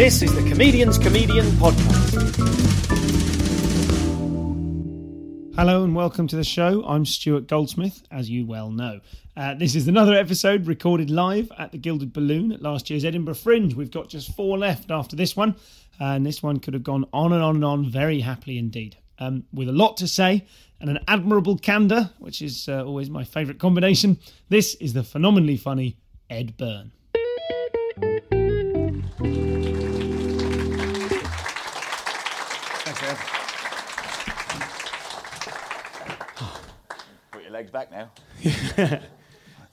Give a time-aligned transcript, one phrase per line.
[0.00, 2.14] This is the Comedian's Comedian Podcast.
[5.54, 6.82] Hello and welcome to the show.
[6.86, 9.00] I'm Stuart Goldsmith, as you well know.
[9.36, 13.34] Uh, this is another episode recorded live at the Gilded Balloon at last year's Edinburgh
[13.34, 13.74] Fringe.
[13.74, 15.54] We've got just four left after this one,
[15.98, 18.96] and this one could have gone on and on and on very happily indeed.
[19.18, 20.46] Um, with a lot to say
[20.80, 25.58] and an admirable candour, which is uh, always my favourite combination, this is the phenomenally
[25.58, 25.98] funny
[26.30, 26.92] Ed Byrne.
[37.32, 38.10] Put your legs back now.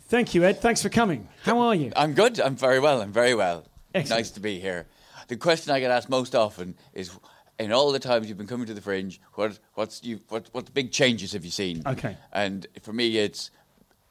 [0.10, 0.62] Thank you, Ed.
[0.62, 1.28] Thanks for coming.
[1.44, 1.92] How are you?
[1.96, 2.40] I'm good.
[2.40, 3.02] I'm very well.
[3.02, 3.66] I'm very well.
[3.94, 4.20] Excellent.
[4.20, 4.86] Nice to be here.
[5.28, 7.12] The question I get asked most often is,
[7.60, 10.74] in all the times you've been coming to the Fringe, what what's you what what
[10.74, 11.84] big changes have you seen?
[11.86, 12.16] Okay.
[12.32, 13.52] And for me, it's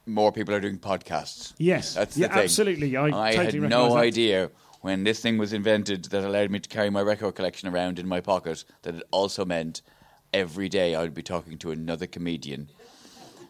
[0.05, 1.55] more people are doing podcasts.
[1.57, 1.95] Yes.
[1.95, 2.39] that's the Yeah, thing.
[2.45, 2.97] absolutely.
[2.97, 4.01] I I totally had no that.
[4.01, 4.51] idea
[4.87, 8.07] when this thing was invented that allowed me to carry my record collection around in
[8.07, 9.83] my pocket that it also meant
[10.33, 12.71] every day I would be talking to another comedian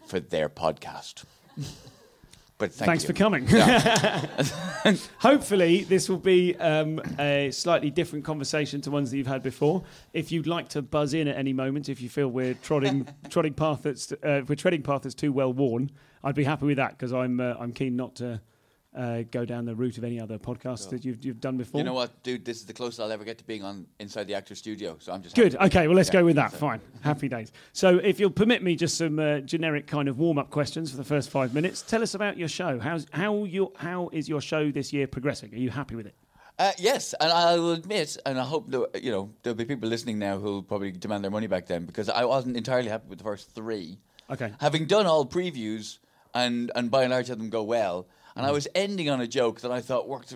[0.06, 1.24] for their podcast.
[2.58, 3.08] But thank Thanks you.
[3.08, 3.46] for coming.
[5.18, 9.84] Hopefully, this will be um, a slightly different conversation to ones that you've had before.
[10.14, 13.52] If you'd like to buzz in at any moment, if you feel we're trotting trotting
[13.52, 15.90] path that's uh, if we're treading path that's too well worn,
[16.24, 18.40] I'd be happy with that because I'm uh, I'm keen not to
[18.96, 21.78] uh, go down the route of any other podcasts that you've you've done before.
[21.78, 22.44] You know what, dude?
[22.44, 24.96] This is the closest I'll ever get to being on inside the actor studio.
[24.98, 25.52] So I'm just Good.
[25.52, 25.66] happy.
[25.66, 25.86] Okay.
[25.88, 26.20] Well, let's Yeah.
[26.20, 26.52] go with that.
[26.52, 26.80] Fine.
[27.02, 27.52] Happy days.
[27.72, 31.04] So, if you'll permit me, just some uh, generic kind of warm-up questions for the
[31.04, 31.82] first five minutes.
[31.82, 32.78] Tell us about your show.
[32.80, 35.52] How's how your how is your show this year progressing?
[35.54, 36.14] Are you happy with it?
[36.58, 39.90] Uh, yes, and I will admit, and I hope that, you know there'll be people
[39.90, 43.18] listening now who'll probably demand their money back then because I wasn't entirely happy with
[43.18, 43.98] the first three.
[44.30, 44.52] Okay.
[44.60, 45.98] Having done all previews
[46.34, 49.26] and and by and large had them go well, and I was ending on a
[49.26, 50.32] joke that I thought worked.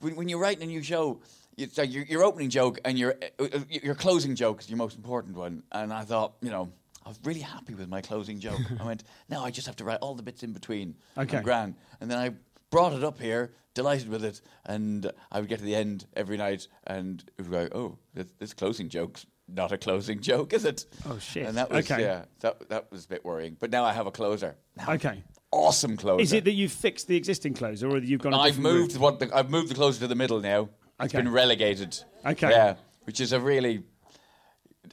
[0.00, 1.20] When, when you're writing a new show,
[1.56, 4.78] it's like your, your opening joke and your uh, uh, your closing joke is your
[4.78, 6.70] most important one, and I thought, you know.
[7.04, 8.58] I was really happy with my closing joke.
[8.80, 10.96] I went, now I just have to write all the bits in between.
[11.16, 11.40] Okay.
[11.40, 11.76] Grand.
[12.00, 12.32] And then I
[12.68, 16.36] brought it up here, delighted with it, and I would get to the end every
[16.36, 20.64] night, and it would go, oh, this, this closing joke's not a closing joke, is
[20.64, 20.84] it?
[21.08, 21.46] Oh, shit.
[21.46, 22.02] And that was Okay.
[22.02, 23.56] yeah, that that was a bit worrying.
[23.60, 24.56] But now I have a closer.
[24.76, 25.22] Now, Okay.
[25.56, 26.22] Awesome closer.
[26.22, 28.34] Is it that you've fixed the existing closer, or that you've gone?
[28.34, 28.80] I've different route?
[28.80, 30.68] moved what the, I've moved the closer to the middle now.
[31.00, 31.98] It's been relegated.
[32.24, 32.50] Okay.
[32.50, 33.82] Yeah, which is a really,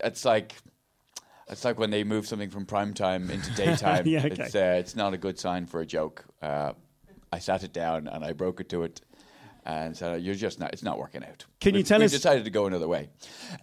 [0.04, 0.56] it's like.
[1.50, 4.08] It's like when they move something from prime time into daytime.
[4.08, 4.44] Yeah, okay.
[4.46, 6.24] It's uh, it's not a good sign for a joke.
[6.42, 6.72] Uh,
[7.34, 9.02] I sat it down and I broke it to it,
[9.66, 10.72] and said, "You're just not.
[10.74, 13.10] It's not working out." Can you tell we've us- decided to go another way.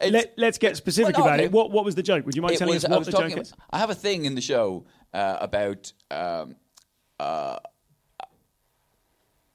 [0.00, 1.47] It's- Let, let's get specific Well, no, about okay.
[1.47, 1.53] it.
[1.53, 2.27] What What was the joke?
[2.27, 3.55] Would you mind telling was- us I what was the joke about- is?
[3.71, 4.84] I have a thing in the show
[5.15, 5.93] uh, about.
[6.11, 6.56] Um,
[7.20, 7.58] uh,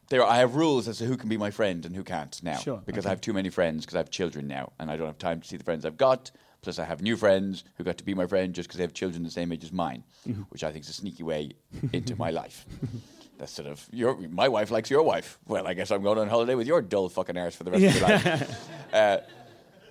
[0.10, 2.58] there, I have rules as to who can be my friend and who can't now.
[2.58, 3.10] Sure, Because okay.
[3.10, 5.42] I have too many friends because I have children now, and I don't have time
[5.42, 6.30] to see the friends I've got.
[6.62, 8.94] Plus, I have new friends who got to be my friend just because they have
[8.94, 10.44] children the same age as mine, Mm-hmm.
[10.50, 11.52] which I think is a sneaky way
[11.94, 12.66] into my life.
[13.38, 14.16] That's sort of your.
[14.30, 15.38] My wife likes your wife.
[15.48, 17.84] Well, I guess I'm going on holiday with your dull fucking arse for the rest
[17.84, 18.70] of your life.
[18.94, 19.18] Uh,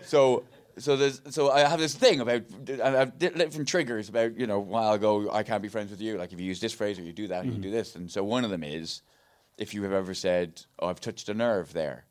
[0.02, 0.44] so
[0.78, 4.46] so there's so I have this thing about and I've di- different triggers about you
[4.46, 6.16] know a while ago I can't be friends with you.
[6.16, 7.62] Like if you use this phrase or you do that you mm-hmm.
[7.62, 7.94] do this.
[7.94, 9.02] And so one of them is
[9.58, 12.06] if you have ever said oh I've touched a nerve there.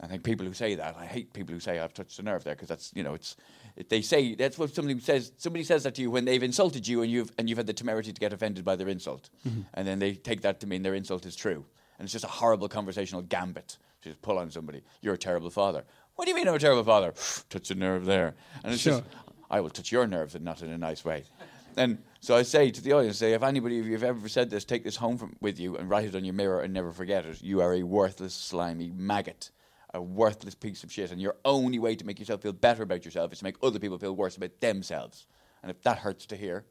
[0.00, 2.42] I think people who say that I hate people who say I've touched a nerve
[2.42, 3.36] there because that's you know it's
[3.76, 6.88] it, they say that's what somebody says somebody says that to you when they've insulted
[6.88, 9.30] you and you've and you've had the temerity to get offended by their insult.
[9.46, 9.62] Mm-hmm.
[9.74, 11.64] And then they take that to mean their insult is true.
[11.98, 14.82] And it's just a horrible conversational gambit to just pull on somebody.
[15.00, 15.84] You're a terrible father
[16.16, 17.14] what do you mean I'm a terrible father
[17.50, 19.00] touch a nerve there and it's Sure.
[19.00, 19.04] just
[19.50, 21.24] I will touch your nerves and not in a nice way
[21.76, 24.50] and so I say to the audience, say, if anybody of you have ever said
[24.50, 26.92] this, take this home from, with you and write it on your mirror and never
[26.92, 27.42] forget it.
[27.42, 29.50] You are a worthless, slimy maggot,
[29.94, 31.10] a worthless piece of shit.
[31.10, 33.78] And your only way to make yourself feel better about yourself is to make other
[33.78, 35.26] people feel worse about themselves.
[35.62, 36.64] And if that hurts to hear,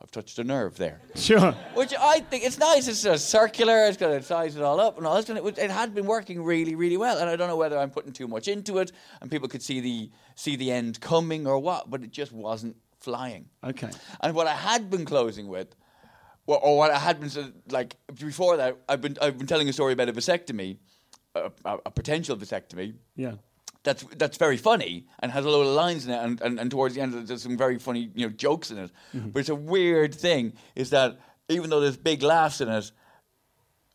[0.00, 1.00] I've touched a nerve there.
[1.16, 1.52] Sure.
[1.74, 2.86] Which I think it's nice.
[2.88, 3.86] It's sort of circular.
[3.86, 5.28] It's got to size it all up and all this.
[5.28, 7.18] It, had been working really, really well.
[7.18, 9.80] And I don't know whether I'm putting too much into it, and people could see
[9.80, 11.90] the see the end coming or what.
[11.90, 13.46] But it just wasn't flying.
[13.64, 13.90] Okay.
[14.20, 15.74] And what I had been closing with
[16.48, 18.78] well, or what I had been like before that.
[18.88, 20.78] I've been I've been telling a story about a vasectomy,
[21.34, 22.94] a, a, a potential vasectomy.
[23.16, 23.34] Yeah.
[23.84, 26.70] That's that's very funny and has a lot of lines in it, and, and, and
[26.70, 28.90] towards the end there's some very funny you know jokes in it.
[29.14, 29.30] Mm-hmm.
[29.30, 32.90] But it's a weird thing is that even though there's big laughs in it,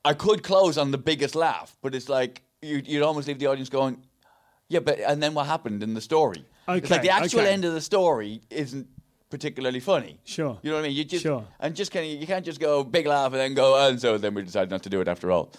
[0.05, 3.47] I could close on the biggest laugh, but it's like you, you'd almost leave the
[3.47, 4.01] audience going,
[4.69, 6.45] yeah, but and then what happened in the story?
[6.67, 7.51] okay, it's like the actual okay.
[7.51, 8.87] end of the story isn't
[9.29, 10.19] particularly funny.
[10.23, 10.59] Sure.
[10.61, 10.97] you know what I mean.
[10.97, 11.43] You just Sure.
[11.59, 14.17] and just kind of you can't just go big laugh and then go and so
[14.17, 15.51] then we decided not to do it after all.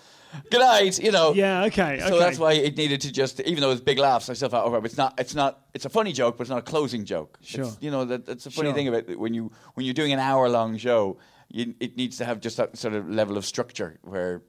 [0.51, 1.33] Good night, you know.
[1.35, 2.19] Yeah, okay, So okay.
[2.19, 4.75] that's why it needed to just, even though it's big laughs, I still thought, oh,
[4.77, 7.39] it's not, it's not, it's a funny joke, but it's not a closing joke.
[7.43, 7.65] Sure.
[7.65, 8.75] It's, you know, that, that's the funny Sure.
[8.75, 9.19] thing about it.
[9.19, 12.57] when you when you're doing an hour long show, you, it needs to have just
[12.57, 14.43] that sort of level of structure where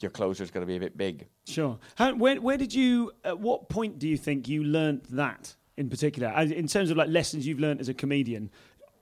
[0.00, 1.26] your closer's got to be a bit big.
[1.46, 1.78] Sure.
[1.96, 3.12] How, where, where did you?
[3.24, 6.28] At what point do you think you learnt that in particular?
[6.30, 8.50] In terms of like lessons you've learnt as a comedian.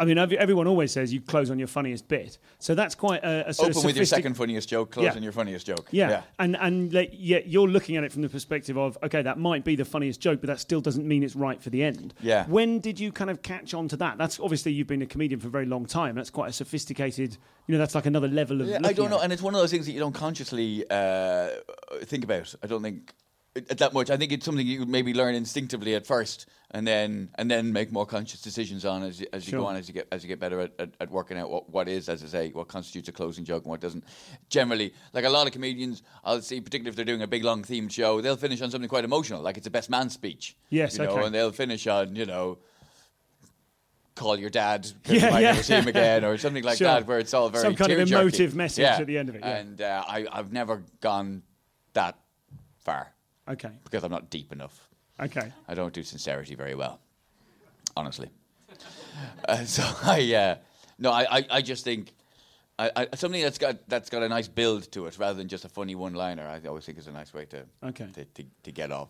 [0.00, 3.48] I mean, everyone always says you close on your funniest bit, so that's quite a,
[3.48, 5.14] a sort Open of with your second funniest joke, close Yeah.
[5.14, 5.88] on your funniest joke.
[5.90, 6.22] Yeah.
[6.38, 9.64] and and like, yeah, you're looking at it from the perspective of okay, that might
[9.64, 12.14] be the funniest joke, but that still doesn't mean it's right for the end.
[12.20, 12.46] Yeah.
[12.46, 14.18] When did you kind of catch on to that?
[14.18, 16.14] That's obviously you've been a comedian for a very long time.
[16.14, 17.36] That's quite a sophisticated.
[17.66, 18.68] You know, that's like another level of.
[18.68, 21.48] Yeah, I don't know, and it's one of those things that you don't consciously uh,
[22.04, 22.54] think about.
[22.62, 23.12] I don't think
[23.60, 24.10] that much.
[24.10, 27.90] I think it's something you maybe learn instinctively at first, and then and then make
[27.92, 29.60] more conscious decisions on as you, as you Sure.
[29.60, 31.68] go on, as you get as you get better at, at, at working out what,
[31.70, 34.04] what is, as I say, what constitutes a closing joke and what doesn't.
[34.48, 37.62] Generally, like a lot of comedians, I'll see, particularly if they're doing a big long
[37.62, 40.56] themed show, they'll finish on something quite emotional, like it's a best man speech.
[40.70, 41.26] Yes, you know, okay.
[41.26, 42.58] and they'll finish on you know.
[44.14, 44.82] Call your dad.
[45.04, 45.50] 'cause Yeah, you might yeah.
[45.52, 46.88] never see him again, or something like Sure.
[46.88, 48.96] that, where it's all very Some kind of emotive message Yeah.
[48.98, 49.56] at the end of it, yeah.
[49.58, 51.42] And uh, I, I've never gone
[51.92, 52.18] that
[52.78, 53.12] far
[53.48, 53.70] Okay.
[53.84, 54.88] because I'm not deep enough.
[55.20, 55.52] Okay.
[55.66, 57.00] I don't do sincerity very well,
[57.96, 58.28] honestly.
[59.48, 60.56] uh, so I, uh,
[60.98, 62.12] no, I, I, I just think
[62.78, 65.64] I, I, something that's got that's got a nice build to it, rather than just
[65.64, 66.46] a funny one-liner.
[66.46, 68.08] I always think is a nice way to Okay.
[68.14, 69.08] to, to, to get off.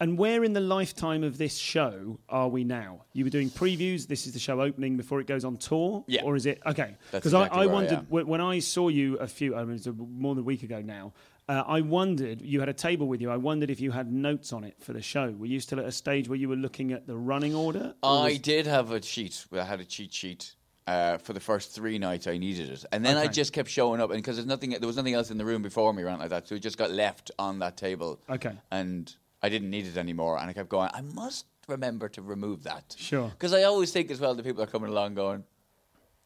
[0.00, 3.04] And where in the lifetime of this show are we now?
[3.12, 4.08] You were doing previews.
[4.08, 6.22] This is the show opening before it goes on tour, Yeah.
[6.24, 6.96] Or is it okay?
[7.12, 9.80] Because exactly I, I where I wondered when, I saw you a few, I mean,
[10.18, 11.12] more than a week ago now.
[11.48, 13.30] Uh, I wondered you had a table with you.
[13.30, 15.30] I wondered if you had notes on it for the show.
[15.32, 17.94] Were you still at a stage where you were looking at the running order?
[18.02, 19.44] or I was- did have a sheet.
[19.52, 20.54] I had a cheat sheet
[20.86, 22.26] uh, for the first three nights.
[22.26, 24.10] I needed it, and then I just kept showing up.
[24.10, 26.20] And because there's nothing, there was nothing else in the room before me, or anything
[26.22, 28.20] like that, so it just got left on that table.
[28.30, 28.52] Okay.
[28.70, 30.38] and I didn't need it anymore.
[30.38, 30.90] And I kept going.
[30.94, 32.94] I must remember to remove that.
[32.96, 33.28] Sure.
[33.28, 35.42] Because I always think as well the people are coming along going,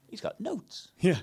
[0.09, 0.89] he's got notes.
[1.01, 1.17] Yeah.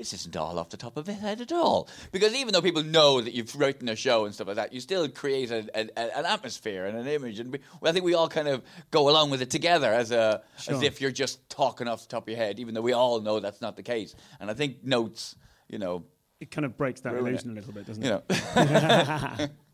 [0.00, 1.86] This isn't all off the top of his head at all.
[2.10, 4.80] Because even though people know that you've written a show and stuff like that, you
[4.80, 7.38] still create a, a, an atmosphere and an image.
[7.38, 10.10] And we, well, I think we all kind of go along with it together as
[10.10, 12.94] a as if you're just talking off the top of your head, even though we
[12.94, 14.14] all know that's not the case.
[14.40, 15.36] And I think notes,
[15.68, 16.04] you know,
[16.40, 17.28] It kind of breaks that Ruin it.
[17.28, 19.50] illusion a little bit, doesn't you it?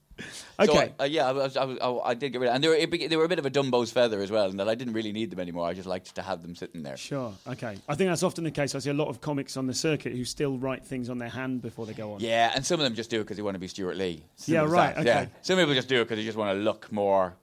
[0.60, 0.66] okay.
[0.72, 2.64] So I, uh, yeah, I, was, I, was, I, I did get rid of, and
[2.64, 4.68] they were a they were a bit of a Dumbo's feather as well, and that
[4.68, 5.66] I didn't really need them anymore.
[5.66, 6.96] I just liked to have them sitting there.
[6.96, 7.32] Sure.
[7.46, 7.76] Okay.
[7.88, 8.74] I think that's often the case.
[8.74, 11.28] I see a lot of comics on the circuit who still write things on their
[11.28, 12.20] hand before they go on.
[12.20, 14.24] Yeah, and some of them just do it because they want to be Stewart Lee.
[14.36, 15.04] Simple Yeah, right, that.
[15.04, 15.20] Yeah.
[15.20, 15.30] okay.
[15.42, 17.36] Some people just do it because they just want to look more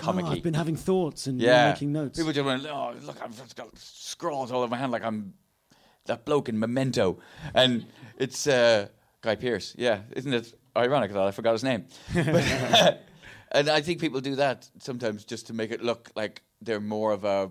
[0.00, 2.18] Oh, comic I've been having thoughts and yeah, making notes.
[2.18, 5.34] People just want to, oh, look, I've got scrawls all over my hand like I'm
[6.06, 7.18] that bloke in Memento.
[7.54, 7.86] And
[8.16, 8.88] it's uh,
[9.20, 9.74] Guy Pearce.
[9.76, 11.84] Yeah, isn't it ironic that I forgot his name?
[12.14, 13.00] But,
[13.52, 17.12] and I think people do that sometimes just to make it look like they're more
[17.12, 17.50] of a,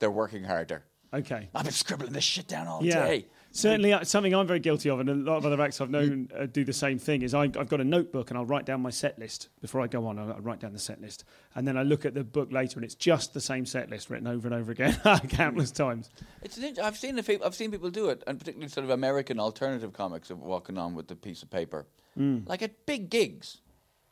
[0.00, 0.84] they're working harder.
[1.12, 1.48] okay.
[1.54, 3.04] I've been scribbling this shit down all Yeah.
[3.06, 3.26] day.
[3.50, 6.28] Certainly, uh, something I'm very guilty of, and a lot of other acts I've known
[6.38, 7.22] uh, do the same thing.
[7.22, 9.86] Is I, I've got a notebook and I'll write down my set list before I
[9.86, 10.18] go on.
[10.18, 11.24] I'll, I'll write down the set list,
[11.54, 14.10] and then I look at the book later, and it's just the same set list
[14.10, 15.00] written over and over again,
[15.30, 16.10] countless times.
[16.42, 18.90] It's an, I've seen the fe- I've seen people do it, and particularly sort of
[18.90, 21.86] American alternative comics of walking on with the piece of paper,
[22.16, 22.38] Hmm.
[22.46, 23.58] like at big gigs,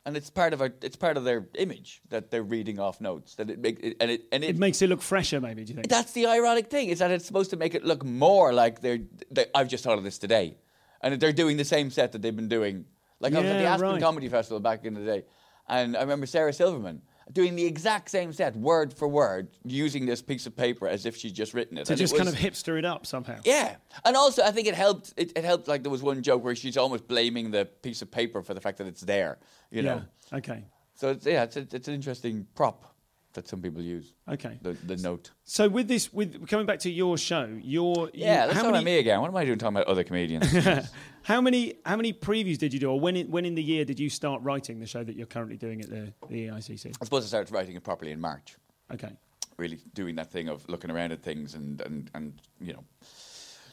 [0.07, 3.35] and it's part of our, it's part of their image that they're reading off notes.
[3.35, 5.65] That it make it, and it and it, It makes it look fresher, maybe.
[5.65, 5.89] Do you think?
[5.89, 8.99] that's the ironic thing is that it's supposed to make it look more like they're.
[9.29, 10.55] They, I've just thought of this today,
[11.01, 12.85] and they're doing the same set that they've been doing.
[13.19, 14.01] Like I was at the Aspen right.
[14.01, 15.25] Comedy Festival back in the day,
[15.67, 20.21] and I remember Sarah Silverman doing the exact same set, word for word, using this
[20.21, 21.85] piece of paper as if she'd just written it.
[21.85, 23.39] to And it just kind of hipster it up somehow.
[23.43, 25.13] yeah, and also I think it helped.
[25.17, 25.67] It, it helped.
[25.67, 28.61] Like there was one joke where she's almost blaming the piece of paper for the
[28.61, 29.37] fact that it's there.
[29.71, 30.01] You know.
[30.31, 30.37] Yeah.
[30.37, 30.65] Okay.
[30.95, 32.96] So it's, yeah, it's, a, it's an interesting prop
[33.37, 34.13] that some people use.
[34.27, 34.59] Okay.
[34.61, 35.31] The the note.
[35.45, 38.71] So with this, with coming back to your show, your Yeah, you, let's how talk
[38.73, 39.21] many, about me again.
[39.21, 40.51] What am I doing talking about other comedians?
[41.23, 43.83] How many how many previews did you do, or when in, when in the year
[43.83, 46.95] did you start writing the show that you're currently doing at the the EICC?
[47.01, 48.55] I suppose I started writing it properly in March.
[48.93, 49.11] Okay.
[49.57, 52.85] Really doing that thing of looking around at things and and and you know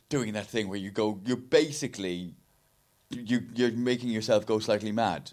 [0.09, 2.35] doing that thing where you go, you're basically,
[3.11, 5.33] you, you're making yourself go slightly mad.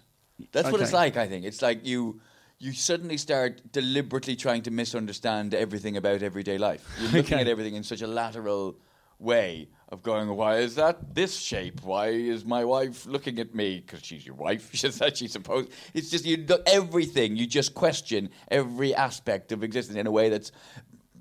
[0.50, 1.44] That's what it's like, I think.
[1.44, 2.20] It's like you,
[2.62, 6.86] you suddenly start deliberately trying to misunderstand everything about everyday life.
[7.00, 7.40] You're looking Okay.
[7.40, 8.76] at everything in such a lateral
[9.18, 11.82] way of going, why is that this shape?
[11.82, 13.80] Why is my wife looking at me?
[13.84, 14.70] Because she's your wife.
[14.72, 15.70] She's that she's supposed.
[15.92, 17.36] It's just you do everything.
[17.36, 20.52] You just question every aspect of existence in a way that's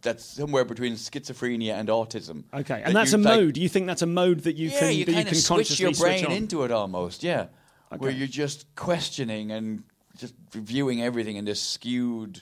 [0.01, 2.43] that's somewhere between schizophrenia and autism.
[2.53, 3.53] Okay, That and that's a like- mode.
[3.55, 5.48] Do you think that's a mode that you yeah, can you that you can switch
[5.69, 7.24] consciously your brain switch into it almost.
[7.24, 7.48] Yeah,
[7.98, 9.83] where you're just questioning and
[10.21, 12.41] just viewing everything in this skewed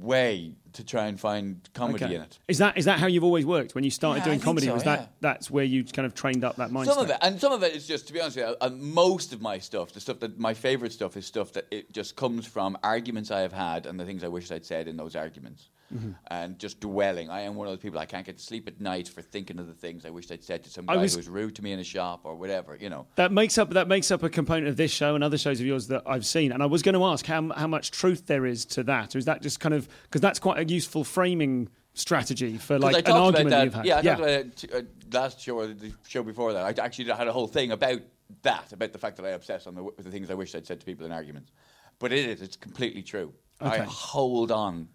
[0.00, 2.14] way to try and find comedy Okay.
[2.14, 2.38] in it.
[2.48, 4.66] Is that is that how you've always worked when you started Yeah, doing comedy?
[4.66, 4.96] so, was yeah.
[4.96, 6.86] that that's where you kind of trained up that mindset?
[6.86, 8.70] Some of it, and some of it is just, to be honest with you, uh,
[8.70, 12.16] most of my stuff, the stuff that my favorite stuff is stuff that it just
[12.16, 15.14] comes from arguments I have had and the things I wish I'd said in those
[15.14, 15.68] arguments.
[15.92, 16.10] Mm-hmm.
[16.30, 17.28] And just dwelling.
[17.30, 19.58] I am one of those people I can't get to sleep at night for thinking
[19.58, 21.62] of the things I wished I'd said to some guy was- who was rude to
[21.62, 23.06] me in a shop or whatever, you know.
[23.16, 25.66] That makes up that makes up a component of this show and other shows of
[25.66, 26.52] yours that I've seen.
[26.52, 29.18] And I was going to ask how how much truth there is to that, or
[29.18, 33.14] is that just kind of because that's quite a useful framing strategy for like an
[33.14, 33.64] argument that.
[33.64, 33.84] you've had.
[33.84, 34.82] Yeah, I talked about it uh,
[35.18, 36.64] last show or the show before that.
[36.80, 38.00] I actually had a whole thing about
[38.42, 40.80] that, about the fact that I obsess on the, the things I wish I'd said
[40.80, 41.50] to people in arguments.
[41.98, 43.32] But it is, it's completely true.
[43.60, 44.88] I hold on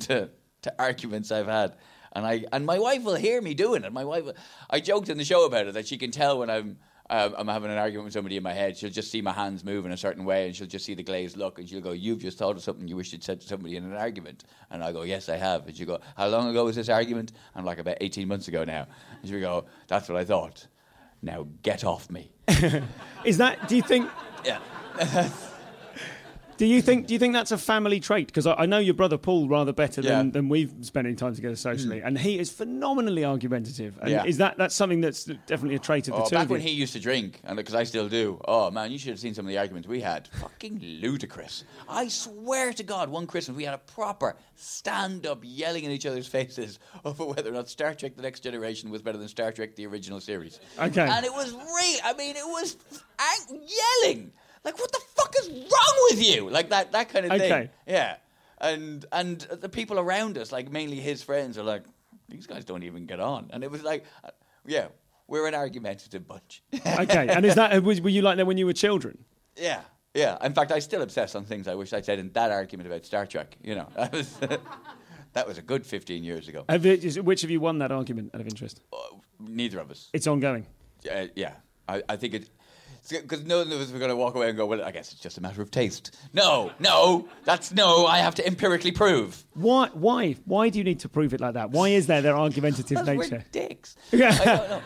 [0.00, 0.28] to,
[0.62, 1.74] to arguments I've had.
[2.12, 3.92] And I and my wife will hear me doing it.
[3.92, 4.34] My wife, will-
[4.68, 7.48] I joked in the show about it that she can tell when I'm um, I'm
[7.48, 8.76] having an argument with somebody in my head.
[8.76, 11.02] She'll just see my hands move in a certain way, and she'll just see the
[11.02, 13.46] glazed look, and she'll go, "You've just thought of something you wish you'd said to
[13.48, 16.48] somebody in an argument." And I go, "Yes, I have." And she go, "How long
[16.48, 18.86] ago was this argument?" I'm like, "About 18 months ago now."
[19.22, 20.68] And she go, "That's what I thought."
[21.20, 22.30] Now get off me.
[23.24, 23.68] Is that?
[23.68, 24.08] Do you think?
[24.44, 24.60] Yeah.
[26.60, 27.06] Do you think?
[27.06, 28.26] Do you think that's a family trait?
[28.26, 30.22] Because I, I know your brother Paul rather better than, Yeah.
[30.24, 30.30] Hmm.
[30.32, 33.98] than we've spending time together socially, and he is phenomenally argumentative.
[34.02, 34.24] And Yeah.
[34.26, 36.52] is that that's something that's definitely a trait of the Oh, two back of you?
[36.56, 38.38] when he used to drink, and because I still do.
[38.46, 40.28] Oh man, you should have seen some of the arguments we had.
[40.38, 41.64] Fucking ludicrous.
[41.88, 46.26] I swear to God, one Christmas we had a proper stand-up yelling in each other's
[46.26, 49.76] faces over whether or not Star Trek: The Next Generation was better than Star Trek:
[49.76, 50.60] The Original Series.
[50.78, 51.08] Okay.
[51.10, 52.00] And it was real.
[52.04, 52.76] I mean, it was
[53.18, 53.62] ang-
[54.04, 54.32] yelling.
[54.62, 56.48] Like, what the fuck is wrong with you?
[56.50, 57.68] Like that, that kind of thing.
[57.86, 58.16] Yeah.
[58.60, 61.84] And and the people around us, like mainly his friends, are like,
[62.28, 63.48] these guys don't even get on.
[63.52, 64.30] And it was like, uh,
[64.66, 64.88] yeah,
[65.26, 66.62] we're an argumentative bunch.
[66.86, 69.24] okay, and is that was, were you like that when you were children?
[69.56, 69.80] yeah,
[70.14, 70.36] yeah.
[70.44, 73.06] In fact, I still obsess on things I wish I'd said in that argument about
[73.06, 73.56] Star Trek.
[73.62, 74.36] You know, that was
[75.32, 76.64] that was a good fifteen years ago.
[76.68, 78.82] Have you, is- which of you won that argument out of interest?
[78.92, 78.96] Uh,
[79.38, 80.10] Neither of us.
[80.12, 80.66] It's ongoing.
[81.10, 81.54] Uh, yeah,
[81.88, 82.50] I, I think it.
[83.08, 85.20] Because none of us were going to walk away and go, well, I guess it's
[85.20, 86.16] just a matter of taste.
[86.32, 89.44] No, no, that's no, I have to empirically prove.
[89.54, 89.88] Why?
[89.94, 90.36] Why?
[90.44, 91.70] Why do you need to prove it like that?
[91.70, 93.44] Why is there their argumentative Because we're nature?
[93.52, 93.96] dicks.
[94.12, 94.80] Yeah.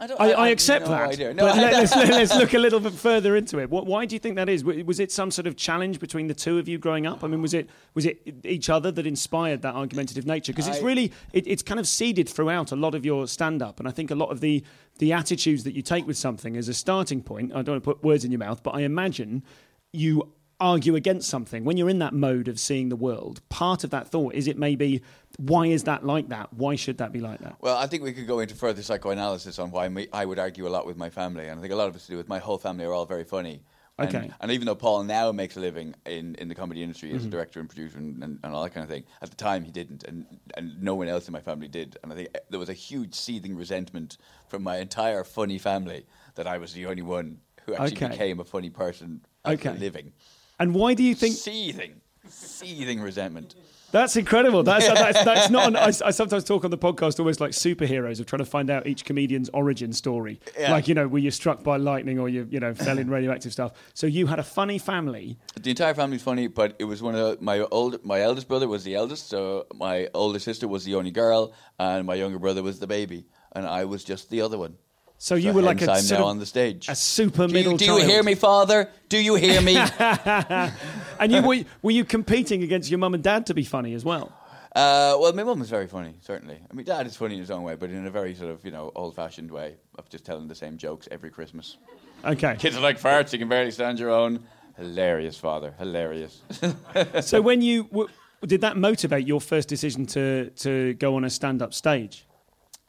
[0.00, 0.20] I don't.
[0.20, 1.10] I, I, I accept no that.
[1.10, 1.34] idea.
[1.34, 3.68] No, but let, us let's look a little bit further into it.
[3.68, 4.64] What, why do you think that is?
[4.64, 7.22] Was it some sort of challenge between the two of you growing up?
[7.22, 10.52] I mean, was it was it each other that inspired that argumentative nature?
[10.52, 13.78] Because it's really it, it's kind of seeded throughout a lot of your stand up,
[13.78, 14.64] and I think a lot of the
[14.98, 17.52] the attitudes that you take with something as a starting point.
[17.52, 19.44] I don't want to put words in your mouth, but I imagine
[19.92, 23.40] you argue against something when you're in that mode of seeing the world.
[23.48, 25.02] Part of that thought is it maybe
[25.38, 26.52] why is that like that?
[26.52, 27.56] Why should that be like that?
[27.60, 30.66] Well, I think we could go into further psychoanalysis on why me, I would argue
[30.66, 32.28] a lot with my family, and I think a lot of it's to do with
[32.28, 33.62] my whole family are all very funny.
[33.98, 34.30] And, Okay.
[34.40, 37.26] and even though Paul now makes a living in, in the comedy industry as Mm-hmm.
[37.28, 39.62] a director and producer and, and, and all that kind of thing, at the time
[39.62, 40.24] he didn't, and,
[40.56, 41.98] and no one else in my family did.
[42.02, 44.16] And I think there was a huge seething resentment
[44.48, 46.06] from my entire funny family
[46.36, 48.08] that I was the only one who actually Okay.
[48.08, 49.76] became a funny person as Okay.
[49.76, 50.12] living.
[50.58, 53.54] And why do you think seething, seething resentment.
[53.92, 54.62] That's incredible.
[54.62, 55.68] That's, that's, that's not.
[55.68, 58.70] An, I, I sometimes talk on the podcast almost like superheroes of trying to find
[58.70, 60.40] out each comedian's origin story.
[60.58, 60.70] Yeah.
[60.70, 63.52] Like you know, were you struck by lightning or you you know fell in radioactive
[63.52, 63.72] stuff?
[63.94, 65.38] So you had a funny family.
[65.60, 68.68] The entire family's funny, but it was one of the, my old my eldest brother
[68.68, 72.62] was the eldest, so my older sister was the only girl, and my younger brother
[72.62, 74.76] was the baby, and I was just the other one.
[75.22, 76.88] So you So were like a I'm now on the stage.
[76.88, 78.00] a super do middle you, do child.
[78.00, 78.88] you hear me, father?
[79.10, 79.76] Do you hear me?
[81.20, 84.02] And you were were you competing against your mum and dad to be funny as
[84.02, 84.32] well?
[84.74, 86.58] uh, well, my mum was very funny, certainly.
[86.70, 88.64] I mean, dad is funny in his own way, but in a very sort of
[88.64, 91.76] you know old fashioned way of just telling the same jokes every Christmas.
[92.24, 92.56] Okay.
[92.58, 94.42] Kids are like farts; you can barely stand your own.
[94.78, 95.74] Hilarious, father.
[95.78, 96.40] Hilarious.
[97.20, 98.08] So when you w-
[98.46, 102.24] did that motivate your first decision to to go on a stand up stage?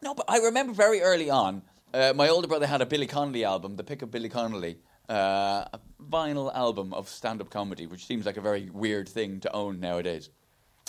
[0.02, 1.62] No, but I remember very early on,
[1.94, 4.78] uh, my older brother had a Billy Connolly album, The Pick of Billy Connolly,
[5.10, 9.40] uh, a vinyl album of stand up comedy, which seems like a very weird thing
[9.42, 10.30] to own nowadays.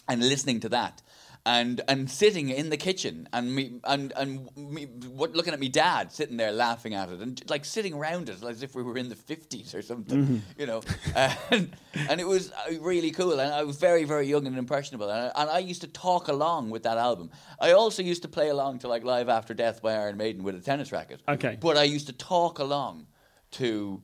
[0.09, 1.03] And listening to that
[1.45, 5.69] and and sitting in the kitchen and me and and me what, looking at me
[5.69, 8.97] dad sitting there laughing at it and like sitting around it as if we were
[8.97, 10.83] in the fifties or something, you know.
[11.17, 11.77] and,
[12.09, 13.41] and it was uh, really cool.
[13.41, 15.11] And I was very very young and impressionable.
[15.11, 17.31] And I, and I used to talk along with that album.
[17.61, 20.55] I also used to play along to like Live After Death by Iron Maiden with
[20.55, 21.23] a tennis racket.
[21.29, 21.59] Okay.
[21.61, 23.07] but I used to talk along
[23.53, 24.03] to.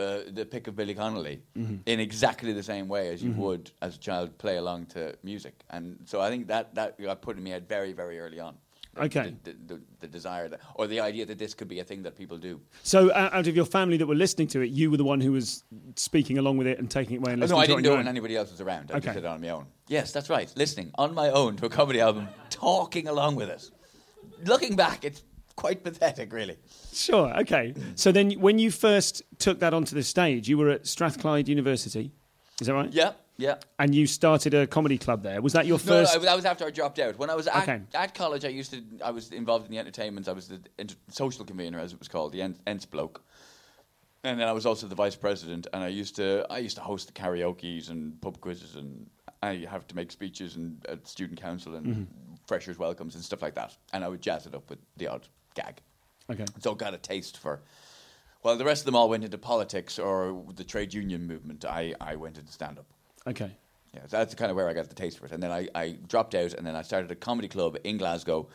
[0.00, 3.96] Uh, the pick of Billy Connolly in exactly the same way as you would as
[3.96, 7.42] a child play along to music, and so I think that that got put in
[7.42, 8.54] my head very very early on.
[8.96, 9.34] Okay.
[9.44, 12.02] the, the, the, the desire that, or the idea that this could be a thing
[12.02, 12.60] that people do.
[12.82, 15.20] So, uh, out of your family that were listening to it, you were the one
[15.20, 15.62] who was
[15.94, 17.92] speaking along with it and taking it away and Oh, listening no, I didn't do
[17.92, 18.90] it when anybody else was around.
[18.92, 19.04] I Okay.
[19.06, 19.66] just did it on my own.
[19.88, 20.52] Yes, that's right.
[20.56, 23.70] Listening on my own to a comedy album, talking along with it.
[24.44, 25.22] Looking back, it's
[25.58, 26.56] quite pathetic, really.
[26.92, 27.36] Sure.
[27.40, 27.74] Okay.
[27.96, 32.12] So then, when you first took that onto the stage, you were at Strathclyde University.
[32.60, 32.92] Is that right?
[32.92, 33.56] Yeah, yeah.
[33.78, 35.42] And you started a comedy club there.
[35.42, 36.14] Was that your No, first?
[36.14, 37.18] no, that was after I dropped out.
[37.18, 37.80] When I was at, Okay.
[37.94, 38.82] at college, I used to.
[39.04, 40.28] I was involved in the entertainment.
[40.28, 43.22] I was the inter- social convener, as it was called, the Ents Ents bloke.
[44.24, 45.66] And then I was also the vice president.
[45.72, 46.46] And I used to.
[46.50, 49.08] I used to host the karaoke's and pub quizzes, and
[49.42, 52.04] I have to make speeches and at student council and Mm-hmm.
[52.46, 53.76] freshers welcomes and stuff like that.
[53.92, 55.28] And I would jazz it up with the odd
[55.60, 55.80] gag.
[56.30, 56.44] okay.
[56.60, 57.60] So I got a taste for.
[58.42, 61.64] Well, the rest of them all went into politics or the trade union movement.
[61.64, 62.86] I, I went into stand up.
[63.26, 63.50] Okay.
[63.94, 65.32] Yeah, so that's kind of where I got the taste for it.
[65.32, 68.48] And then I, I dropped out and then I started a comedy club in Glasgow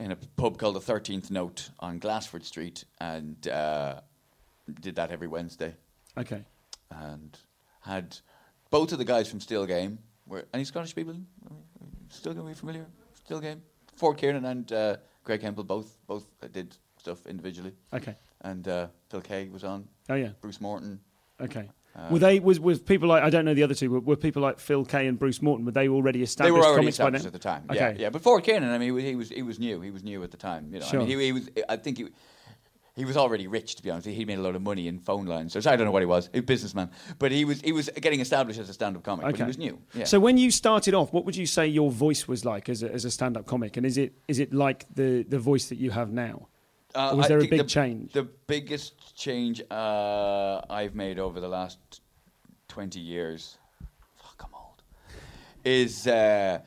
[0.00, 4.00] in a pub called the 13th Note on Glassford Street and uh,
[4.80, 5.74] did that every Wednesday.
[6.18, 6.42] Okay.
[6.90, 7.38] And
[7.82, 8.16] had
[8.70, 9.98] both of the guys from Still Game.
[10.26, 11.14] Were, any Scottish people?
[12.08, 12.86] Still Game, are you familiar?
[13.24, 13.62] Still Game?
[13.94, 17.72] Ford Kiernan and uh, Greg Hemphill both both did stuff individually.
[17.92, 18.16] Okay.
[18.40, 19.88] And uh, Phil Kay was on.
[20.08, 20.30] Oh yeah.
[20.40, 21.00] Bruce Morton.
[21.40, 21.68] Okay.
[21.94, 24.16] Uh, were they was was people like I don't know the other two were, were
[24.16, 27.26] people like Phil Kay and Bruce Morton were they already They established were already established
[27.26, 27.64] at the time.
[27.68, 27.78] Okay.
[27.78, 28.10] Yeah, yeah.
[28.10, 29.80] But Ford Kiernan, I mean, he was he was new.
[29.82, 30.70] He was new at the time.
[30.72, 31.00] You know, Sure.
[31.02, 31.50] I mean, he, he was.
[31.68, 32.08] I think he.
[32.94, 34.06] He was already rich, to be honest.
[34.06, 35.54] He made a lot of money in phone lines.
[35.54, 36.90] So I don't know what he was, a businessman.
[37.18, 39.24] But he was he was getting established as a stand-up comic.
[39.24, 39.44] But Okay.
[39.44, 39.80] he was new.
[39.94, 40.04] Yeah.
[40.04, 42.92] So when you started off, what would you say your voice was like as a,
[42.92, 45.90] as a stand-up comic, and is it is it like the the voice that you
[45.90, 46.48] have now?
[46.94, 48.12] Uh, or was I there a big the, change?
[48.12, 51.78] The biggest change uh, I've made over the last
[52.68, 53.56] twenty years,
[54.22, 54.82] fuck, I'm old,
[55.64, 56.58] is uh,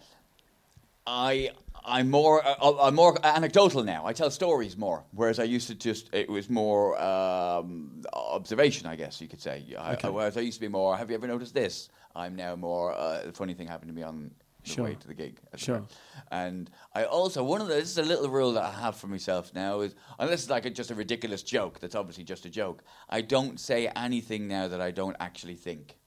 [1.05, 1.51] I
[1.85, 4.05] I'm more uh, I'm more anecdotal now.
[4.05, 8.95] I tell stories more, whereas I used to just it was more um, observation, I
[8.95, 9.63] guess you could say.
[9.77, 10.97] I, whereas I used to be more.
[10.97, 11.89] Have you ever noticed this?
[12.15, 12.93] I'm now more.
[12.93, 14.31] Uh, a funny thing happened to me on
[14.63, 14.85] the Sure.
[14.85, 15.39] way to the gig.
[15.55, 15.77] Sure.
[15.77, 15.87] time.
[16.31, 19.07] And I also one of the this is a little rule that I have for
[19.07, 22.49] myself now is unless it's like a, just a ridiculous joke that's obviously just a
[22.49, 22.83] joke.
[23.09, 25.97] I don't say anything now that I don't actually think.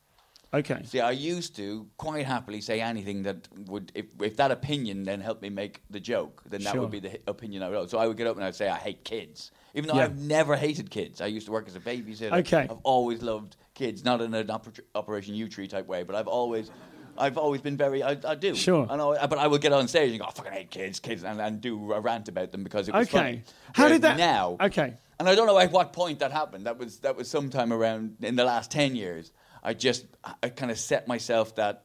[0.54, 0.80] Okay.
[0.84, 5.20] See, I used to quite happily say anything that would, if, if that opinion then
[5.20, 6.80] helped me make the joke, then that Sure.
[6.82, 7.90] would be the opinion I would have.
[7.90, 9.50] So I would get up and I'd say, I hate kids.
[9.74, 10.04] Even though Yeah.
[10.04, 11.20] I've never hated kids.
[11.20, 12.32] I used to work as a babysitter.
[12.38, 12.62] Okay.
[12.70, 16.70] I've always loved kids, not in an oper- Operation Yewtree type way, but I've always.
[17.20, 18.54] I've always been very, I, I do.
[18.54, 18.86] Sure.
[18.88, 21.40] I but I would get on stage and go, I fucking hate kids, kids, and,
[21.40, 23.18] and do a rant about them because it was Okay.
[23.18, 23.42] funny.
[23.74, 24.16] How Whereas did that?
[24.18, 24.94] Now, Okay.
[25.18, 26.66] and I don't know at what point that happened.
[26.66, 29.32] That was that was sometime around in the last ten years.
[29.62, 30.06] I just
[30.42, 31.84] I kind of set myself that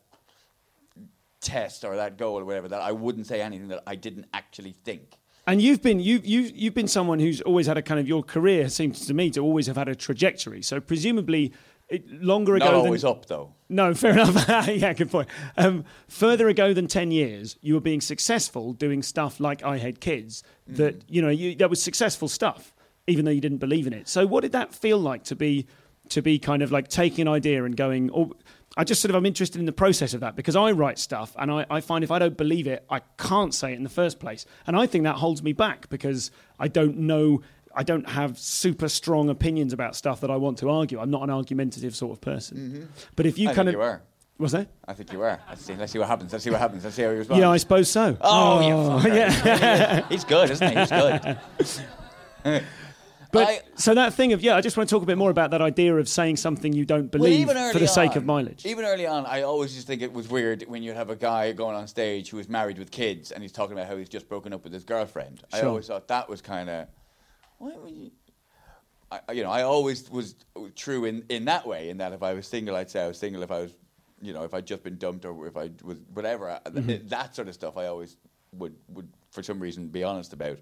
[1.41, 4.71] test or that goal or whatever that I wouldn't say anything that I didn't actually
[4.71, 5.17] think.
[5.45, 8.23] And you've been you've you've you've been someone who's always had a kind of your
[8.23, 10.61] career seems to me to always have had a trajectory.
[10.61, 11.51] So presumably,
[11.89, 13.53] it, longer ago Not than always up though.
[13.69, 14.47] No, fair enough.
[14.67, 15.27] yeah, good point.
[15.57, 19.99] Um, further ago than 10 years, you were being successful doing stuff like I Hate
[19.99, 22.73] Kids that, you know, you, that was successful stuff,
[23.07, 24.07] even though you didn't believe in it.
[24.07, 25.67] So what did that feel like to be,
[26.09, 28.31] to be kind of like taking an idea and going, or
[28.75, 31.35] I just sort of, I'm interested in the process of that because I write stuff
[31.37, 33.89] and I, I find if I don't believe it, I can't say it in the
[33.89, 34.45] first place.
[34.65, 37.41] And I think that holds me back because I don't know
[37.75, 40.99] I don't have super strong opinions about stuff that I want to argue.
[40.99, 42.57] I'm not an argumentative sort of person.
[42.57, 42.83] Mm-hmm.
[43.15, 44.01] But if you I kind think of you are.
[44.37, 44.67] was that?
[44.87, 45.39] I think you were.
[45.49, 45.75] Let's see.
[45.75, 46.31] Let's see what happens.
[46.31, 46.83] Let's see what happens.
[46.83, 47.41] Let's see how he responds.
[47.41, 48.17] Yeah, I suppose so.
[48.21, 49.15] Oh, oh fucker.
[49.15, 50.07] yeah.
[50.09, 50.79] He's good, isn't he?
[50.79, 51.81] He's
[52.43, 52.63] good.
[53.33, 55.29] But I- so that thing of yeah, I just want to talk a bit more
[55.31, 58.65] about that idea of saying something you don't believe even for the sake of mileage.
[58.65, 61.51] Even early on, I always just think it was weird when you'd have a guy
[61.51, 64.29] going on stage who was married with kids and he's talking about how he's just
[64.29, 65.43] broken up with his girlfriend.
[65.51, 66.87] I always thought that was kind of,
[67.57, 68.11] why would you?
[69.11, 70.35] I, you know, I always was
[70.75, 71.89] true in, in that way.
[71.89, 73.43] In that if I was single, I'd say I was single.
[73.43, 73.71] If I was,
[74.21, 77.07] you know, if I'd just been dumped or if I was whatever, Mm-hmm.
[77.09, 78.17] that sort of stuff, I always
[78.53, 80.57] would would for some reason be honest about.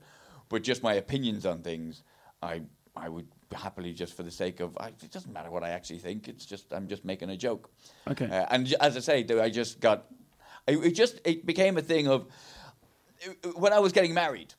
[0.50, 2.04] But just my opinions on things,
[2.42, 2.62] I
[2.96, 6.00] I would happily just for the sake of I, it doesn't matter what I actually
[6.00, 6.28] think.
[6.28, 7.70] It's just I'm just making a joke.
[8.08, 8.26] Okay.
[8.26, 10.06] Uh, and as I say, I just got.
[10.68, 12.28] it, it just it became a thing of
[13.56, 14.54] when I was getting married.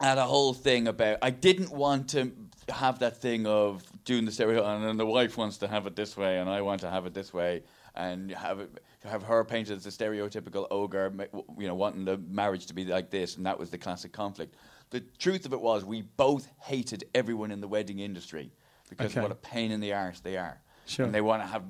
[0.00, 2.32] I had a whole thing about I didn't want to
[2.68, 5.94] have that thing of doing the stereo, and then the wife wants to have it
[5.94, 7.62] this way, and I want to have it this way,
[7.94, 8.70] and have it,
[9.04, 11.12] have her painted as a stereotypical ogre,
[11.58, 14.56] you know, wanting the marriage to be like this, and that was the classic conflict.
[14.94, 18.52] The truth of it was, we both hated everyone in the wedding industry
[18.88, 19.22] because Okay.
[19.22, 21.04] what a pain in the arse they are, Sure.
[21.04, 21.64] and they want to have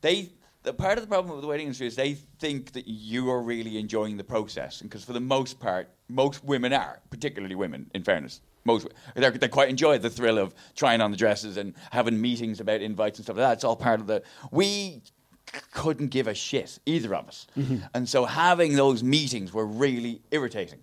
[0.00, 0.30] they.
[0.62, 3.42] The part of the problem with the wedding industry is they think that you are
[3.42, 7.90] really enjoying the process, because for the most part, most women are, particularly women.
[7.94, 11.74] In fairness, most they're, they quite enjoy the thrill of trying on the dresses and
[11.90, 13.52] having meetings about invites and stuff like that.
[13.58, 14.22] It's all part of the.
[14.50, 15.02] We
[15.72, 17.84] couldn't give a shit, either of us, mm-hmm.
[17.92, 20.80] and so having those meetings were really irritating.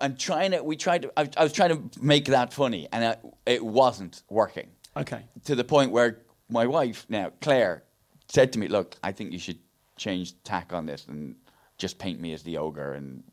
[0.00, 1.12] And trying to, we tried to.
[1.16, 5.24] I, I was trying to make that funny, and it, it wasn't working Okay.
[5.44, 7.82] to the point where my wife now Claire
[8.28, 9.58] said to me, "Look, I think you should
[9.96, 11.34] change tack on this and
[11.78, 13.24] just paint me as the ogre, and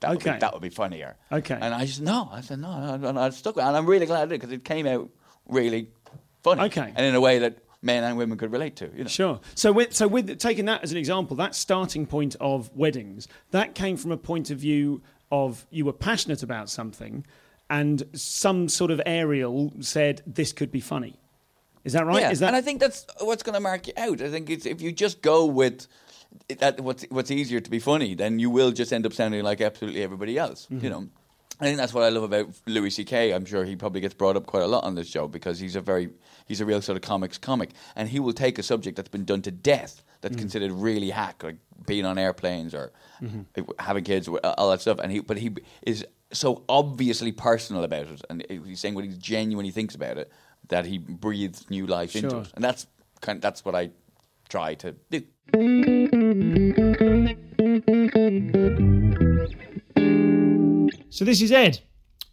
[0.00, 1.58] that would be, that would be funnier." Okay.
[1.60, 3.86] And I just no, I said no, and I, I stuck with it, and I'm
[3.86, 5.10] really glad I did because it came out
[5.48, 5.88] really
[6.42, 6.92] funny, Okay.
[6.94, 8.88] and in a way that men and women could relate to.
[8.96, 9.40] You know, Sure.
[9.56, 13.74] So with so with taking that as an example, that starting point of weddings, that
[13.74, 17.26] came from a point of view of you were passionate about something,
[17.68, 21.18] and some sort of aerial said this could be funny.
[21.84, 22.20] Is that right?
[22.20, 24.20] Yeah, Is that and I think that's what's going to mark you out.
[24.20, 25.88] I think it's, if you just go with
[26.58, 29.60] that, what's what's easier to be funny, then you will just end up sounding like
[29.60, 30.66] absolutely everybody else.
[30.66, 30.84] Mm-hmm.
[30.84, 31.08] You know,
[31.60, 33.32] I think that's what I love about Louis C.K.
[33.32, 35.76] I'm sure he probably gets brought up quite a lot on this show because he's
[35.76, 36.10] a very
[36.46, 39.24] he's a real sort of comics comic, and he will take a subject that's been
[39.24, 40.40] done to death, that's Mm-hmm.
[40.40, 42.90] considered really hack, like being on airplanes or
[43.78, 45.50] having kids, all that stuff, and he but he
[45.82, 50.32] is so obviously personal about it, and he's saying what he genuinely thinks about it
[50.68, 52.86] that he breathes new life into it, and that's
[53.20, 53.90] kind of, that's what I
[54.48, 55.22] try to do.
[61.12, 61.78] So this is Ed.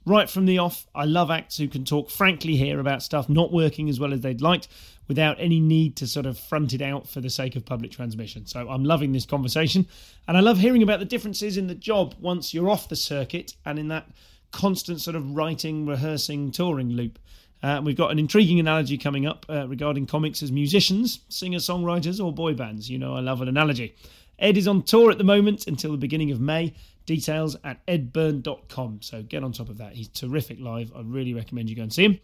[0.06, 3.52] Right from the off, I love acts who can talk frankly here about stuff not
[3.52, 4.70] working as well as they'd liked
[5.10, 8.46] without any need to sort of front it out for the sake of public transmission.
[8.46, 9.86] So I'm loving this conversation
[10.30, 13.54] and I love hearing about the differences in the job once you're off the circuit
[13.66, 14.08] and in that
[14.52, 17.20] constant sort of writing, rehearsing, touring loop.
[17.62, 22.24] Uh, we've got an intriguing analogy coming up uh, regarding comics as musicians, singer songwriters,
[22.24, 22.90] or boy bands.
[22.90, 23.94] You know, I love an analogy.
[24.40, 26.74] Ed is on tour at the moment until the beginning of May.
[27.10, 29.02] Details at edbyrne.com.
[29.02, 29.94] So get on top of that.
[29.94, 30.92] He's terrific live.
[30.96, 32.20] I really recommend you go and see him.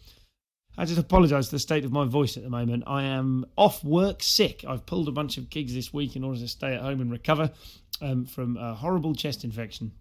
[0.78, 2.84] I just apologise for the state of my voice at the moment.
[2.86, 4.64] I am off work sick.
[4.64, 7.12] I've pulled a bunch of gigs this week in order to stay at home and
[7.12, 7.50] recover
[8.00, 9.92] um, from a horrible chest infection.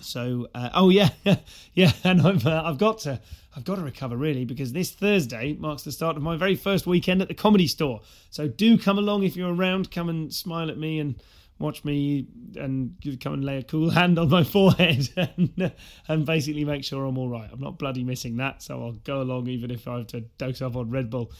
[0.00, 1.10] So, uh, oh yeah,
[1.74, 3.20] yeah, and I've uh, I've got to
[3.54, 6.86] I've got to recover really because this Thursday marks the start of my very first
[6.86, 8.00] weekend at the Comedy Store.
[8.30, 9.90] So do come along if you're around.
[9.90, 11.22] Come and smile at me and
[11.60, 15.72] watch me and come and lay a cool hand on my forehead and,
[16.08, 17.48] and basically make sure I'm all right.
[17.52, 20.62] I'm not bloody missing that, so I'll go along even if I have to dose
[20.62, 21.30] up on Red Bull.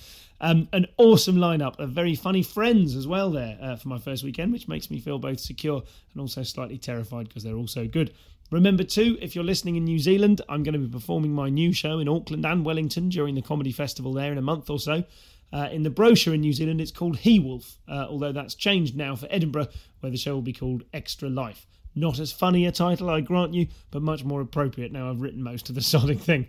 [0.42, 4.22] Um, an awesome lineup of very funny friends as well there uh, for my first
[4.22, 7.87] weekend, which makes me feel both secure and also slightly terrified because they're all so
[7.87, 8.14] good.
[8.50, 11.72] Remember, too, if you're listening in New Zealand, I'm going to be performing my new
[11.72, 15.04] show in Auckland and Wellington during the comedy festival there in a month or so.
[15.52, 18.96] Uh, in the brochure in New Zealand, it's called He Wolf, uh, although that's changed
[18.96, 19.68] now for Edinburgh,
[20.00, 21.66] where the show will be called Extra Life.
[21.94, 25.42] Not as funny a title, I grant you, but much more appropriate now I've written
[25.42, 26.48] most of the sodding thing.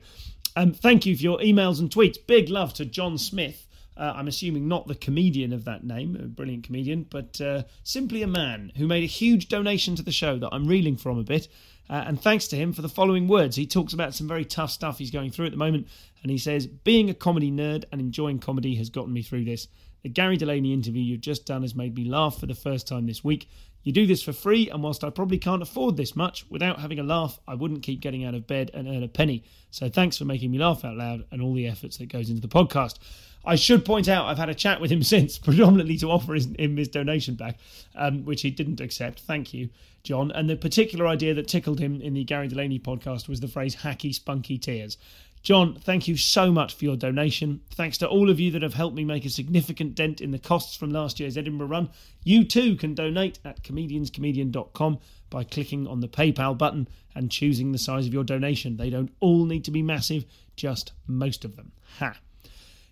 [0.56, 2.18] Um, thank you for your emails and tweets.
[2.28, 3.68] Big love to John Smith.
[3.98, 8.22] Uh, I'm assuming not the comedian of that name, a brilliant comedian, but uh, simply
[8.22, 11.24] a man who made a huge donation to the show that I'm reeling from a
[11.24, 11.48] bit.
[11.92, 13.58] Uh, and thanks to him for the following words.
[13.58, 15.88] He talks about some very tough stuff he's going through at the moment.
[16.24, 19.68] And he says, Being a comedy nerd and enjoying comedy has gotten me through this.
[20.02, 23.08] The Gary Delaney interview you've just done has made me laugh for the first time
[23.08, 23.50] this week.
[23.84, 27.00] You do this for free, and whilst I probably can't afford this much, without having
[27.00, 29.44] a laugh, I wouldn't keep getting out of bed and earn a penny.
[29.72, 32.42] So thanks for making me laugh out loud and all the efforts that goes into
[32.42, 33.00] the podcast.
[33.44, 36.48] I should point out I've had a chat with him since, predominantly to offer his,
[36.58, 37.58] him his donation back,
[37.96, 39.22] um, which he didn't accept.
[39.22, 39.70] Thank you,
[40.04, 40.32] John.
[40.32, 43.78] And the particular idea that tickled him in the Gary Delaney podcast was the phrase
[43.78, 44.98] hacky spunky tears.
[45.44, 47.62] John, thank you so much for your donation.
[47.72, 50.38] Thanks to all of you that have helped me make a significant dent in the
[50.38, 51.90] costs from last year's Edinburgh run.
[52.24, 55.00] You too can donate at comedianscomedian.com
[55.32, 58.78] by clicking on the PayPal button and choosing the size of your donation.
[58.78, 60.26] They don't all need to be massive,
[60.56, 61.72] just most of them.
[61.98, 62.20] Ha.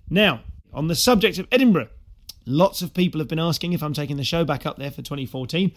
[0.09, 0.41] Now,
[0.73, 1.89] on the subject of Edinburgh,
[2.45, 5.03] lots of people have been asking if I'm taking the show back up there for
[5.03, 5.71] 2014.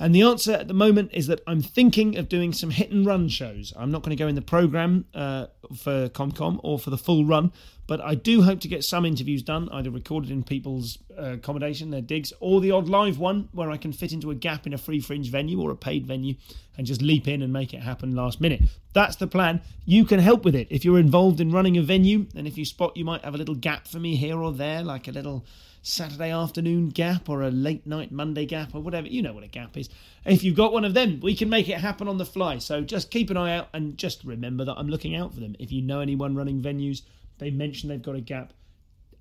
[0.00, 3.04] And the answer at the moment is that I'm thinking of doing some hit and
[3.04, 3.72] run shows.
[3.76, 7.24] I'm not going to go in the program uh, for ComCom or for the full
[7.24, 7.52] run,
[7.88, 11.90] but I do hope to get some interviews done, either recorded in people's uh, accommodation,
[11.90, 14.74] their digs, or the odd live one where I can fit into a gap in
[14.74, 16.34] a free fringe venue or a paid venue
[16.76, 18.62] and just leap in and make it happen last minute.
[18.92, 19.62] That's the plan.
[19.84, 22.64] You can help with it if you're involved in running a venue, and if you
[22.64, 25.44] spot you might have a little gap for me here or there, like a little
[25.88, 29.08] Saturday afternoon gap or a late night Monday gap or whatever.
[29.08, 29.88] You know what a gap is.
[30.26, 32.58] If you've got one of them, we can make it happen on the fly.
[32.58, 35.56] So just keep an eye out and just remember that I'm looking out for them.
[35.58, 37.02] If you know anyone running venues,
[37.38, 38.52] they mention they've got a gap,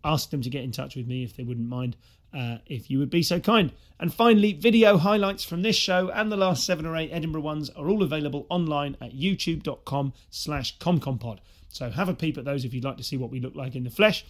[0.04, 1.96] ask them to get in touch with me if they wouldn't mind.
[2.34, 3.72] Uh, if you would be so kind.
[4.02, 7.70] And finally, video highlights from this show and the last seven or eight Edinburgh ones
[7.70, 11.40] are all available online at youtube.com slash comcompod.
[11.70, 13.76] So have a peep at those if you'd like to see what we look like
[13.76, 14.26] in the flesh.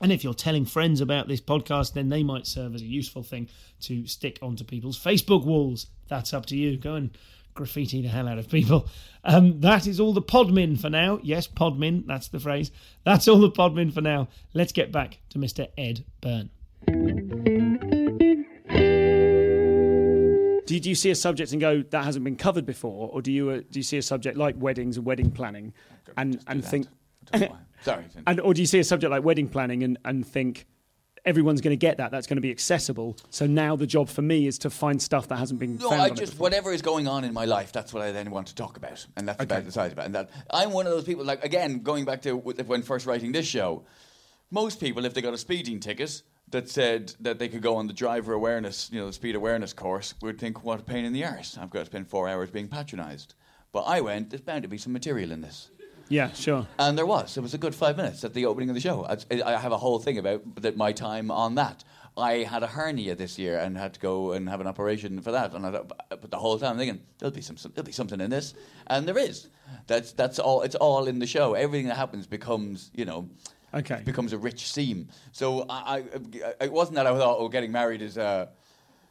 [0.00, 3.22] And if you're telling friends about this podcast, then they might serve as a useful
[3.22, 3.48] thing
[3.82, 5.86] to stick onto people's Facebook walls.
[6.08, 6.76] That's up to you.
[6.76, 7.10] Go and
[7.54, 8.86] graffiti the hell out of people.
[9.24, 11.18] Um, that is all the podmin for now.
[11.22, 12.70] Yes, podmin, that's the phrase.
[13.04, 14.28] That's all the podmin for now.
[14.54, 15.66] Let's get back to Mr.
[15.76, 16.50] Ed Byrne.
[20.66, 23.32] Do, do you see a subject and go that hasn't been covered before, or do
[23.32, 25.72] you uh, do you see a subject like weddings and wedding planning,
[26.16, 26.62] and and
[27.82, 28.04] Sorry.
[28.26, 30.66] and or do you see a subject like wedding planning and and think
[31.24, 33.16] everyone's going to get that, that's going to be accessible.
[33.30, 36.02] So now the job for me is to find stuff that hasn't been No, found.
[36.02, 38.54] I just whatever is going on in my life, that's what I then want to
[38.54, 40.02] talk about, and that's about the size about.
[40.02, 40.06] it.
[40.06, 41.24] And that I'm one of those people.
[41.24, 43.84] Like again, going back to when first writing this show,
[44.50, 47.86] most people, if they got a speeding ticket that said that they could go on
[47.86, 51.12] the driver awareness, you know, the speed awareness course, would think, what a pain in
[51.12, 51.58] the arse.
[51.60, 53.34] I've got to spend four hours being patronised.
[53.70, 54.30] But I went.
[54.30, 55.70] There's bound to be some material in this.
[56.08, 56.66] Yeah, sure.
[56.78, 57.36] And there was.
[57.36, 59.04] It was a good five minutes at the opening of the show.
[59.06, 61.84] I, I have a whole thing about that my time on that.
[62.16, 65.32] I had a hernia this year and had to go and have an operation for
[65.32, 65.54] that.
[65.54, 68.20] And I thought, but the whole time I'm thinking there'll be some, there'll be something
[68.20, 68.54] in this,
[68.88, 69.48] and there is.
[69.86, 70.62] That's that's all.
[70.62, 71.54] It's all in the show.
[71.54, 73.28] Everything that happens becomes, you know,
[73.74, 74.00] Okay.
[74.04, 75.08] becomes a rich seam.
[75.32, 76.02] So I,
[76.58, 78.48] I it wasn't that I thought, oh, getting married is a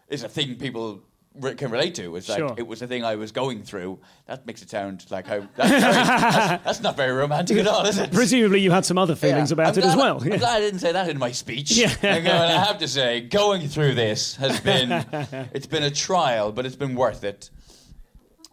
[0.09, 1.01] is a thing people
[1.39, 2.15] re- can relate to.
[2.15, 2.53] It's like Sure.
[2.57, 3.99] it was a thing I was going through.
[4.25, 7.85] That makes it sound like how that's, very, that's, that's not very romantic at all,
[7.85, 8.11] is it?
[8.11, 9.55] Presumably you had some other feelings Yeah.
[9.55, 10.21] about I'm it as glad- well.
[10.21, 10.37] I'm Yeah.
[10.37, 11.71] glad I didn't say that in my speech.
[11.71, 11.87] Yeah.
[12.03, 14.91] I'm going- I have to say, going through this has been
[15.53, 17.49] it's been a trial, but it's been worth it.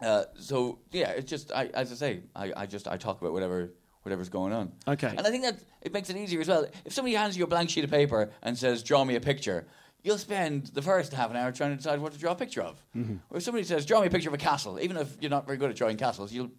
[0.01, 3.31] Uh, so yeah, it's just I, as I say, I, I just I talk about
[3.33, 3.71] whatever
[4.03, 4.71] whatever's going on.
[4.87, 5.07] Okay.
[5.07, 6.67] And I think that it makes it easier as well.
[6.83, 9.65] If somebody hands you a blank sheet of paper and says, "Draw me a picture,"
[10.05, 12.61] you'll spend the first half an hour trying to decide what to draw a picture
[12.61, 12.81] of.
[12.95, 13.15] Mm-hmm.
[13.31, 15.45] Or if somebody says, "Draw me a picture of a castle," even if you're not
[15.45, 16.51] very good at drawing castles, you'll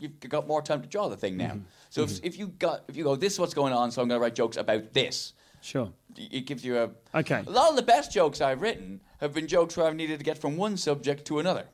[0.00, 1.50] you've got more time to draw the thing now.
[1.50, 1.60] Mm-hmm.
[1.90, 4.08] So if, if you got if you go, "This is what's going on," so I'm
[4.08, 5.32] going to write jokes about this.
[5.60, 5.92] Sure.
[6.16, 7.42] It gives you a Okay.
[7.46, 10.24] A lot of the best jokes I've written have been jokes where I've needed to
[10.24, 11.66] get from one subject to another.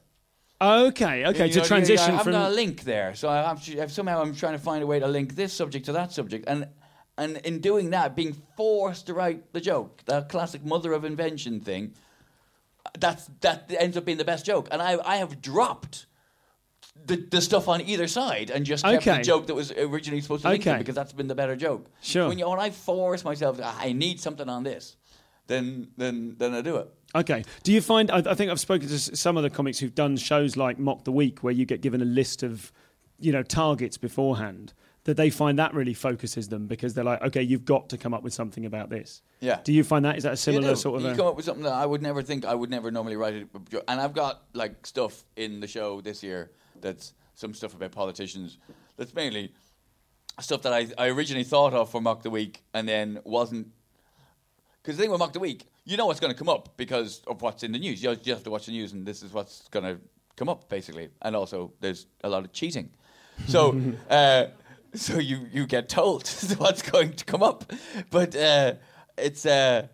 [0.60, 1.26] Okay.
[1.26, 1.46] Okay.
[1.46, 2.32] You to know, transition I haven't from.
[2.32, 5.06] got a link there, so I I've- somehow I'm trying to find a way to
[5.08, 6.68] link this subject to that subject, and
[7.16, 11.60] and in doing that, being forced to write the joke, that classic mother of invention
[11.60, 11.94] thing,
[12.98, 16.06] that's that ends up being the best joke, and I I have dropped.
[17.06, 19.16] The, the stuff on either side and just kept Okay.
[19.18, 20.78] the joke that was originally supposed to to Okay.
[20.78, 21.86] because that's been the better joke.
[22.00, 22.28] Sure.
[22.28, 24.96] When, you, when I force myself, "Ah, I need something on this,
[25.48, 26.88] then then then I do it.
[27.16, 27.44] Okay.
[27.64, 28.10] Do you find?
[28.12, 31.02] I, I think I've spoken to some of the comics who've done shows like Mock
[31.04, 32.70] the Week, where you get given a list of,
[33.18, 34.72] you know, targets beforehand.
[35.04, 38.14] That they find that really focuses them because they're like, okay, you've got to come
[38.14, 39.20] up with something about this.
[39.40, 39.60] Yeah.
[39.62, 41.02] Do you find that is that a similar sort of?
[41.02, 43.16] You a- come up with something that I would never think I would never normally
[43.16, 43.48] write it.
[43.86, 48.58] And I've got like stuff in the show this year that's some stuff about politicians.
[48.96, 49.52] That's mainly
[50.40, 53.68] stuff that I, I originally thought of for Mock the Week and then wasn't.
[54.82, 57.20] Because the thing with Mock the Week, you know what's going to come up because
[57.26, 58.02] of what's in the news.
[58.02, 60.00] You you have to watch the news, and this is what's going to
[60.36, 61.10] come up basically.
[61.22, 62.90] And also, there's a lot of cheating.
[63.48, 63.78] So.
[64.10, 64.46] uh,
[64.94, 66.28] so you, you get told
[66.58, 67.72] what's going to come up,
[68.10, 68.74] but uh,
[69.18, 69.86] it's uh,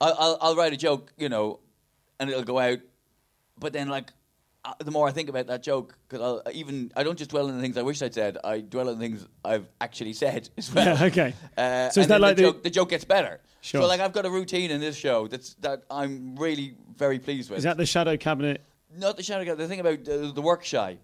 [0.00, 1.60] I'll, I'll write a joke, you know,
[2.20, 2.78] and it'll go out,
[3.58, 4.12] but then like
[4.64, 7.48] uh, the more I think about that joke, because I'll even I don't just dwell
[7.48, 10.72] on the things I wish I'd said, I dwell on things I've actually said as
[10.74, 10.96] well.
[10.98, 11.34] Yeah, okay.
[11.56, 13.40] Uh, So is that like the, the- joke, the joke gets better?
[13.60, 13.82] Sure.
[13.82, 17.50] So like I've got a routine in this show that's that I'm really very pleased
[17.50, 17.58] with.
[17.58, 18.64] is that the shadow cabinet?
[18.96, 19.44] not the shadow?
[19.44, 19.58] cabinet.
[19.62, 20.98] The thing about uh, the work shy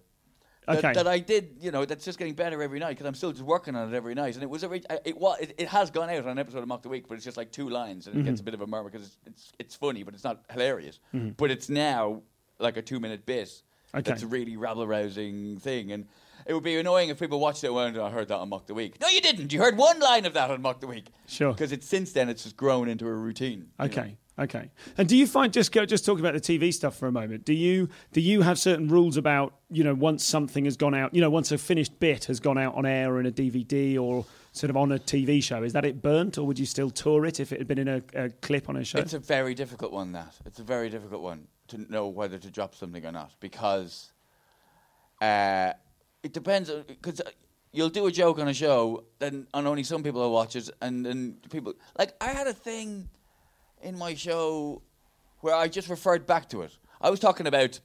[0.66, 0.92] that, Okay.
[0.94, 3.44] that I did, you know, that's just getting better every night because I'm still just
[3.44, 4.34] working on it every night.
[4.34, 6.58] And it was a, re- it, was it, it has gone out on an episode
[6.58, 8.28] of Mock the Week, but it's just like two lines, and it Mm-hmm.
[8.28, 11.00] gets a bit of a murmur because it's, it's it's funny, but it's not hilarious.
[11.36, 12.22] But it's now
[12.58, 13.62] like a two minute bit.
[13.94, 14.02] Okay.
[14.02, 16.06] That's a really rabble rousing thing, and
[16.46, 18.74] it would be annoying if people watched it and "I heard that on Mock the
[18.74, 19.52] Week." No, you didn't.
[19.52, 21.06] You heard one line of that on Mock the Week.
[21.28, 21.52] Sure.
[21.52, 23.68] Because it's since then it's just grown into a routine.
[23.80, 23.92] you know.
[24.38, 24.70] Okay.
[24.98, 27.44] And do you find just go just talking about the TV stuff for a moment?
[27.44, 31.14] Do you do you have certain rules about you know once something has gone out,
[31.14, 33.98] you know once a finished bit has gone out on air or in a DVD
[33.98, 36.90] or sort of on a TV show, is that it burnt or would you still
[36.90, 38.98] tour it if it had been in a, a clip on a show?
[38.98, 40.12] It's a very difficult one.
[40.12, 44.12] That it's a very difficult one to know whether to drop something or not because
[45.20, 45.72] uh,
[46.24, 47.20] it depends because
[47.72, 50.68] you'll do a joke on a show then and only some people will watch it
[50.82, 53.08] and then people like I had a thing
[53.84, 54.82] in my show
[55.40, 56.76] where I just referred back to it.
[57.00, 57.80] I was talking about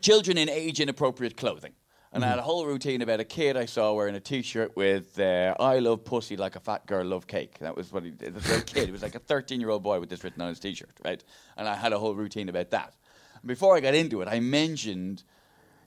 [0.00, 1.72] children in age inappropriate clothing.
[2.12, 5.18] And I had a whole routine about a kid I saw wearing a T-shirt with
[5.20, 8.34] uh, "I love pussy like a fat girl love cake." That was what he did.
[8.34, 8.88] This kid.
[8.88, 11.22] It was like a thirteen-year-old boy with this written on his T-shirt, right?
[11.58, 12.94] And I had a whole routine about that.
[13.42, 15.24] And before I got into it, I mentioned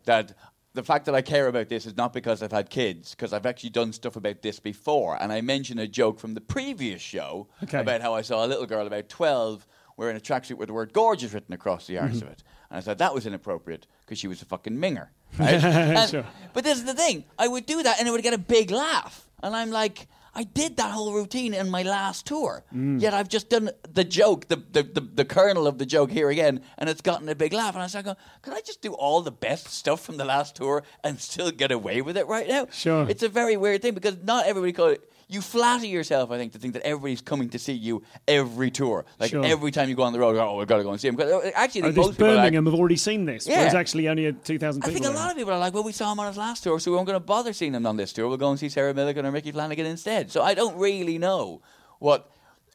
[0.06, 0.34] that
[0.80, 3.46] the fact that I care about this is not because I've had kids, because I've
[3.46, 5.22] actually done stuff about this before.
[5.22, 7.80] And I mentioned a joke from the previous show Okay.
[7.80, 10.94] about how I saw a little girl about 12 wearing a tracksuit with the word
[10.94, 12.28] gorgeous written across the arse mm-hmm.
[12.28, 12.44] of it.
[12.70, 15.10] And I said that was inappropriate because she was a fucking minger.
[15.38, 15.62] Right?
[15.62, 16.26] And- Sure.
[16.54, 18.72] But this is the thing I would do that and it would get a big
[18.72, 19.28] laugh.
[19.44, 22.64] And I'm like, I did that whole routine in my last tour.
[22.74, 23.02] Mm.
[23.02, 26.30] Yet I've just done the joke, the, the, the, the kernel of the joke here
[26.30, 27.74] again, and it's gotten a big laugh.
[27.74, 30.56] And I was like, can I just do all the best stuff from the last
[30.56, 32.68] tour and still get away with it right now?
[32.72, 33.08] Sure.
[33.10, 35.12] It's a very weird thing because not everybody it.
[35.32, 39.06] You flatter yourself, I think, to think that everybody's coming to see you every tour.
[39.20, 39.46] Like Sure.
[39.46, 41.16] every time you go on the road, oh, we've got to go and see him.
[41.16, 43.60] Because actually, I oh, think most people are like, Birmingham have already seen this, Yeah.
[43.60, 45.92] whereas actually only a 2,000 I think a lot of people are like, well, we
[45.92, 47.96] saw him on his last tour, so we aren't going to bother seeing him on
[47.96, 48.28] this tour.
[48.28, 50.32] We'll go and see Sarah Millican or Micky Flanagan instead.
[50.32, 51.62] So I don't really know
[52.00, 52.32] what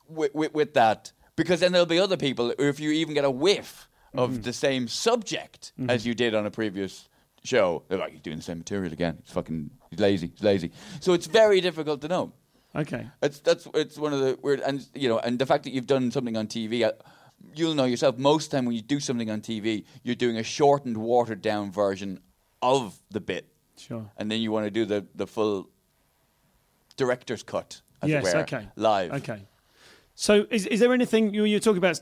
[0.08, 2.54] with, with, with that because then there'll be other people.
[2.56, 4.42] If you even get a whiff of Mm-hmm.
[4.42, 7.08] the same subject as you did on a previous
[7.42, 9.16] show, they're like, "You're doing the same material again.
[9.18, 10.30] It's fucking he's lazy.
[10.32, 12.32] He's lazy." So it's very difficult to know.
[12.76, 13.06] Okay.
[13.22, 15.86] It's that's it's one of the weird and you know and the fact that you've
[15.86, 16.92] done something on TV, uh,
[17.54, 18.18] you'll know yourself.
[18.18, 22.20] Most time when you do something on TV, you're doing a shortened, watered down version
[22.62, 24.10] of the bit, Sure.
[24.16, 25.68] and then you want to do the the full
[26.96, 27.80] director's cut.
[28.02, 28.68] As Yes, it were, okay.
[28.76, 29.12] live.
[29.12, 29.46] Okay.
[30.16, 32.00] So, is, is there anything you, you're talking about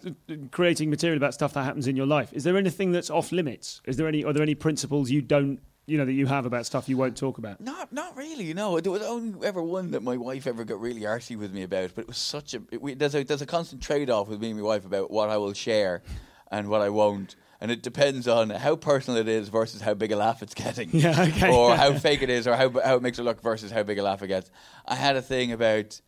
[0.50, 2.30] creating material about stuff that happens in your life?
[2.34, 3.80] Is there anything that's off limits?
[3.86, 4.22] Is there any?
[4.24, 7.16] Are there any principles you don't, you know, that you have about stuff you won't
[7.16, 7.60] talk about?
[7.60, 8.44] Not, not really.
[8.44, 11.52] You know, there was only ever one that my wife ever got really arsy with
[11.52, 11.92] me about.
[11.94, 12.62] But it was such a.
[12.70, 15.10] It, we, there's a there's a constant trade off with me and my wife about
[15.10, 16.02] what I will share
[16.50, 20.12] and what I won't, and it depends on how personal it is versus how big
[20.12, 20.90] a laugh it's getting.
[20.92, 21.52] Yeah, okay.
[21.52, 23.98] Or how fake it is, or how how it makes it look versus how big
[23.98, 24.50] a laugh it gets.
[24.86, 26.00] I had a thing about.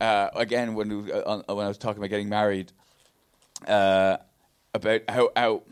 [0.00, 2.72] Uh, again, when we- uh, on, when I was talking about getting married,
[3.68, 4.16] uh,
[4.74, 5.62] about how, how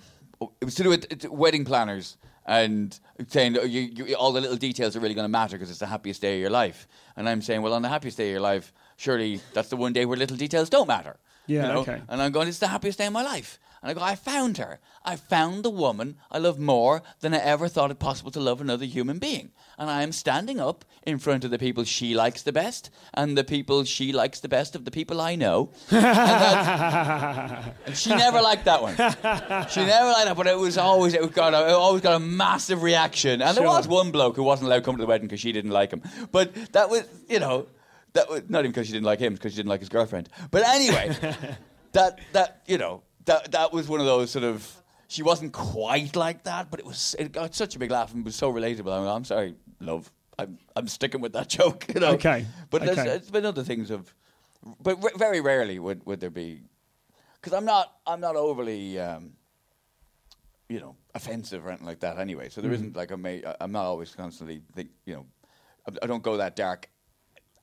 [0.60, 4.56] it was to do with wedding planners and saying oh, you, you, all the little
[4.56, 6.88] details are really going to matter because it's the happiest day of your life.
[7.16, 9.92] And I'm saying, well, on the happiest day of your life, surely that's the one
[9.92, 11.16] day where little details don't matter.
[11.46, 11.80] Yeah, you know?
[11.80, 12.02] okay.
[12.08, 13.58] And I'm going, it's the happiest day of my life.
[13.82, 14.78] And I go, I found her.
[15.04, 18.60] I found the woman I love more than I ever thought it possible to love
[18.60, 19.50] another human being.
[19.76, 23.36] And I am standing up in front of the people she likes the best and
[23.36, 25.70] the people she likes the best of the people I know.
[25.90, 26.04] and,
[27.86, 28.94] and she never liked that one.
[29.68, 32.20] She never liked that, but it was always it got a, it always got a
[32.20, 33.42] massive reaction.
[33.42, 35.50] And there was one bloke who wasn't allowed to come to the wedding because she
[35.50, 36.02] didn't like him.
[36.30, 37.66] But that was, you know,
[38.12, 40.28] that was not even because she didn't like him, because she didn't like his girlfriend.
[40.50, 41.16] But anyway,
[41.92, 44.70] that that you know that that was one of those sort of.
[45.08, 47.14] She wasn't quite like that, but it was.
[47.18, 48.90] It got such a big laugh and was so relatable.
[48.98, 50.10] I'm, I'm sorry, love.
[50.38, 51.84] I'm I'm sticking with that joke.
[51.94, 52.12] You know.
[52.12, 53.10] Okay, But there's, okay.
[53.10, 54.14] it's been other things of,
[54.80, 56.62] but r- very rarely would would there be,
[57.34, 58.98] because I'm not I'm not overly.
[58.98, 59.34] Um,
[60.68, 62.18] you know, offensive or anything like that.
[62.18, 62.86] Anyway, so there Mm-hmm.
[62.86, 63.16] not like a.
[63.18, 64.88] ma- I- I'm not always constantly think.
[65.04, 65.26] You know,
[65.86, 66.88] I- I don't go that dark.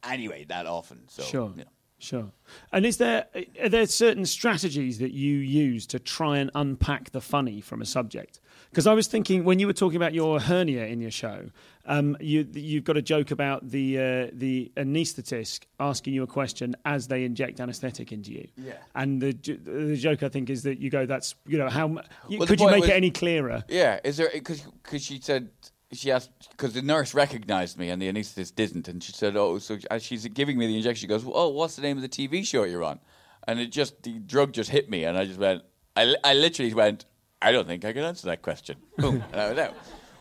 [0.04, 1.08] Anyway, that often.
[1.10, 1.50] So Sure.
[1.56, 1.72] you know.
[2.00, 2.32] Sure.
[2.72, 3.26] And is there
[3.62, 7.86] are there certain strategies that you use to try and unpack the funny from a
[7.86, 8.40] subject?
[8.72, 11.50] Because I was thinking when you were talking about your hernia in your show,
[11.86, 16.76] um, you you've got a joke about the uh, the anaesthetist asking you a question
[16.86, 18.48] as they inject anaesthetic into you.
[18.56, 18.74] Yeah.
[18.96, 21.88] And the the joke I think is that you go, that's you know how
[22.30, 23.64] you, Well, could you make was- it any clearer?
[23.68, 24.64] Yeah, is there because
[25.00, 25.50] she said
[25.92, 29.58] she asked because the nurse recognized me and the anaesthetist didn't, and she said, "Oh,
[29.60, 32.10] so as she's giving me the injection, she goes, oh, what's the name of the
[32.10, 33.00] TV show you're on?"
[33.48, 35.64] And it just the drug just hit me, and I just went,
[35.96, 37.06] I, I literally went,
[37.42, 38.78] I don't think I can answer that question.
[38.98, 39.74] Boom, and I was out.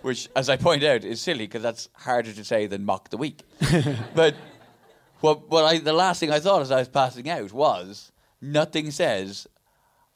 [0.03, 3.17] Which, as I point out, is silly because that's harder to say than Mock the
[3.17, 3.43] Week.
[4.15, 4.37] but
[5.21, 8.93] what, what I, the last thing I thought as I was passing out was nothing
[8.93, 9.49] says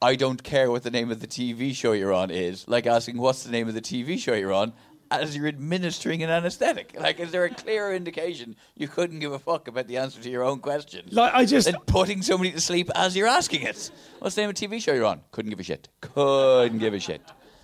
[0.01, 3.17] I don't care what the name of the TV show you're on is, like asking
[3.17, 4.73] what's the name of the TV show you're on
[5.21, 6.95] as you're administering an anesthetic?
[6.99, 10.29] Like, is there a clear indication you couldn't give a fuck about the answer to
[10.29, 11.05] your own question?
[11.11, 13.91] Like I just Than putting somebody to sleep as you're asking it.
[14.19, 15.21] What's the name of the TV show you're on?
[15.31, 15.89] Couldn't give a shit.
[16.01, 17.21] Couldn't give a shit.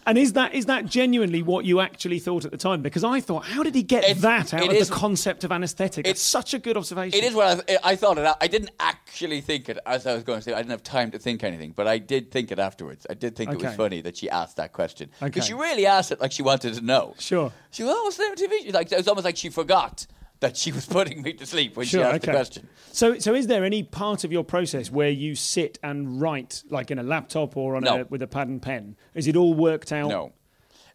[0.10, 2.82] And is that is that genuinely what you actually thought at the time?
[2.82, 5.52] Because I thought, how did he get It's- that out of is- the concept of
[5.52, 6.08] anaesthetic?
[6.08, 7.20] It's such a good observation.
[7.20, 8.28] It is what I, I thought it.
[8.42, 10.54] I didn't actually think it as I was going to say.
[10.54, 13.06] I didn't have time to think anything, but I did think it afterwards.
[13.08, 15.48] I did think it was funny that she asked that question because Okay.
[15.50, 17.14] she really asked it like she wanted to know.
[17.20, 17.52] Sure.
[17.70, 18.74] She was, oh, what's the name of TV?
[18.74, 20.08] Like it was almost like she forgot
[20.40, 22.26] that she was putting me to sleep when Sure, she asked okay.
[22.28, 22.70] the question.
[22.92, 26.92] So, so is there any part of your process where you sit and write, like
[26.92, 28.02] in a laptop or on No.
[28.02, 28.96] a, with a pad and pen?
[29.14, 30.10] Is it all worked out?
[30.10, 30.34] No,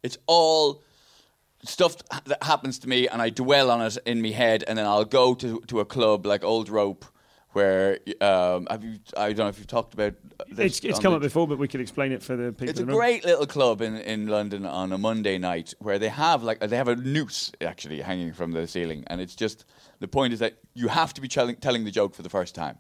[0.02, 0.82] it's all
[1.64, 4.86] stuff that happens to me, and I dwell on it in my head, and then
[4.86, 7.04] I'll go to to a club like Old Rope.
[7.54, 8.98] Where um, have you?
[9.16, 10.14] I don't know if you've talked about
[10.48, 10.78] this.
[10.78, 12.68] It's, it's come the- up before, but we could explain it for the people.
[12.68, 16.42] It's a great little club in, in London on a Monday night where they have
[16.42, 19.64] like they have a noose actually hanging from the ceiling, and it's just
[20.00, 22.54] the point is that you have to be telling, telling the joke for the first
[22.56, 22.76] time,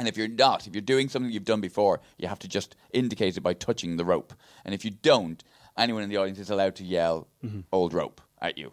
[0.00, 2.74] and if you're not, if you're doing something you've done before, you have to just
[2.92, 4.34] indicate it by touching the rope,
[4.64, 5.44] and if you don't,
[5.78, 7.60] anyone in the audience is allowed to yell Mm-hmm.
[7.72, 8.72] "old rope" at you.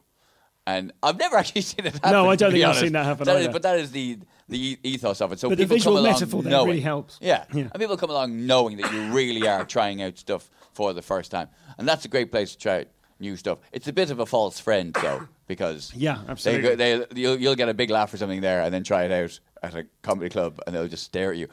[0.77, 2.11] And I've never actually seen it happen.
[2.11, 4.79] No, I don't think I've seen that happen That is- but that is the the
[4.83, 5.39] ethos of it.
[5.39, 7.19] So But the people visual come along metaphor knowing, really helps.
[7.21, 7.43] Yeah.
[7.53, 7.63] Yeah.
[7.71, 11.29] and people come along knowing that you really are trying out stuff for the first
[11.31, 12.87] time, and that's a great place to try out
[13.19, 13.59] new stuff.
[13.71, 16.69] It's a bit of a false friend though, because Yeah, they, absolutely.
[16.69, 19.11] go- they you'll, you'll get a big laugh or something there, and then try it
[19.11, 21.47] out at a comedy club, and they'll just stare at you.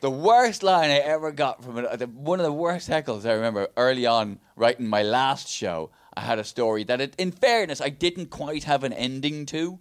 [0.00, 4.04] The worst line I ever got from one of the worst heckles I remember early
[4.06, 5.90] on writing my last show.
[6.14, 9.78] I had a story that, it, in fairness, I didn't quite have an ending to,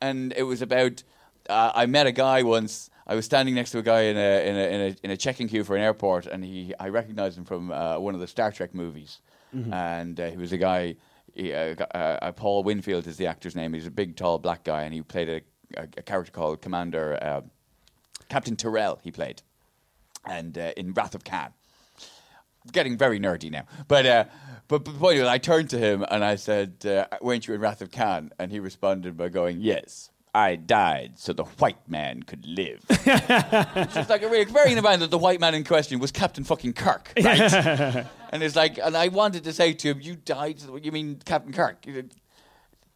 [0.00, 1.02] and it was about.
[1.48, 2.90] Uh, I met a guy once.
[3.06, 5.16] I was standing next to a guy in a in a in a, in a
[5.16, 8.26] checking queue for an airport, and he I recognized him from uh, one of the
[8.26, 9.20] Star Trek movies,
[9.72, 10.96] and uh, he was a guy.
[11.34, 13.74] He, uh, uh, uh, Paul Winfield is the actor's name.
[13.74, 15.40] He's a big, tall, black guy, and he played a,
[15.80, 17.42] a, a character called Commander
[18.28, 18.98] Captain Terrell.
[19.02, 19.42] He played,
[20.24, 21.52] and uh, in Wrath of Khan
[22.72, 23.64] getting very nerdy now.
[23.88, 24.24] But uh,
[24.68, 27.54] but, but the point is, I turned to him and I said, uh, "Weren't you
[27.54, 31.88] in Wrath of Khan?" And he responded by going, "Yes." I died so the white
[31.88, 32.84] man could live.
[32.90, 36.12] it's just like a really, bearing in mind that the white man in question was
[36.12, 38.04] Captain fucking Kirk, right?
[38.30, 40.60] and it's like, and I wanted to say to him, "You died.
[40.60, 41.86] so- You mean Captain Kirk?
[41.86, 42.10] You,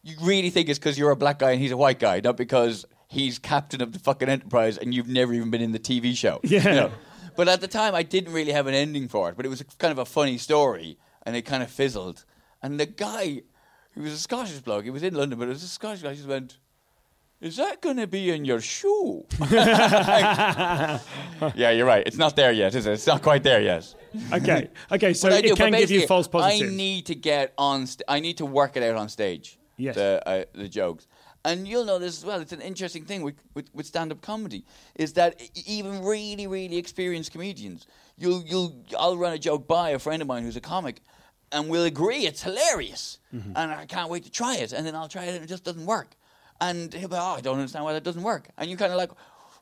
[0.03, 2.37] you really think it's because you're a black guy and he's a white guy, not
[2.37, 6.15] because he's captain of the fucking Enterprise and you've never even been in the TV
[6.15, 6.59] show." Yeah.
[6.69, 6.91] You know?
[7.35, 9.37] But at the time, I didn't really have an ending for it.
[9.37, 12.25] But it was a, kind of a funny story, and it kind of fizzled.
[12.61, 13.41] And the guy,
[13.93, 14.83] he was a Scottish bloke.
[14.83, 16.11] He was in London, but it was a Scottish guy.
[16.11, 16.57] he Just went,
[17.39, 20.99] "Is that going to be in your shoe?" yeah,
[21.55, 22.05] you're right.
[22.05, 22.93] It's not there yet, is it?
[22.93, 23.93] It's not quite there yet.
[24.31, 25.13] Okay, okay.
[25.13, 26.71] So it do, can give you false positives.
[26.71, 27.87] I need to get on.
[27.87, 29.57] St- I need to work it out on stage.
[29.77, 29.95] Yes.
[29.95, 31.07] The uh, the jokes,
[31.43, 32.39] and you'll know this as well.
[32.41, 34.63] It's an interesting thing with with, with stand up comedy
[34.95, 37.87] is that even really really experienced comedians,
[38.17, 41.01] you'll you'll I'll run a joke by a friend of mine who's a comic,
[41.51, 43.53] and we'll agree it's hilarious, Mm-hmm.
[43.55, 45.63] and I can't wait to try it, and then I'll try it and it just
[45.63, 46.09] doesn't work,
[46.59, 48.97] and he'll be oh I don't understand why that doesn't work, and you're kind of
[48.97, 49.11] like.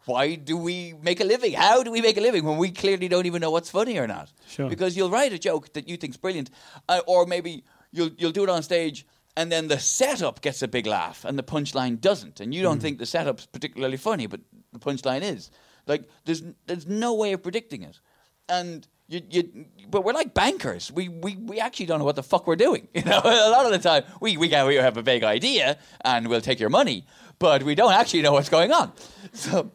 [0.06, 1.54] Why do we make a living?
[1.54, 4.08] How do we make a living when we clearly don't even know what's funny or
[4.08, 4.32] not?
[4.48, 4.68] Sure.
[4.70, 6.50] Because you'll write a joke that you think's brilliant,
[6.88, 9.06] uh, or maybe you'll you'll do it on stage,
[9.40, 12.82] and then the setup gets a big laugh, and the punchline doesn't, and you don't
[12.82, 14.42] think the setup's particularly funny, but
[14.74, 15.50] the punchline is.
[15.88, 18.02] Like there's there's no way of predicting it,
[18.50, 20.92] and you you but we're like bankers.
[20.92, 22.90] We we we actually don't know what the fuck we're doing.
[22.94, 26.28] You know, a lot of the time we we we have a vague idea and
[26.28, 27.06] we'll take your money,
[27.40, 28.92] but we don't actually know what's going on.
[29.34, 29.72] So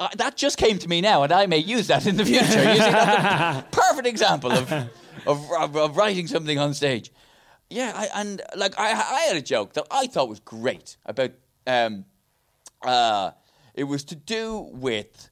[0.00, 2.64] uh, that just came to me now, and I may use that in the future.
[2.72, 4.72] You see, that's a perfect example of,
[5.26, 7.12] of, of, of writing something on stage.
[7.70, 11.32] Yeah, I, and like I, I had a joke that I thought was great about.
[11.66, 12.04] Um,
[12.82, 13.30] uh,
[13.74, 15.30] it was to do with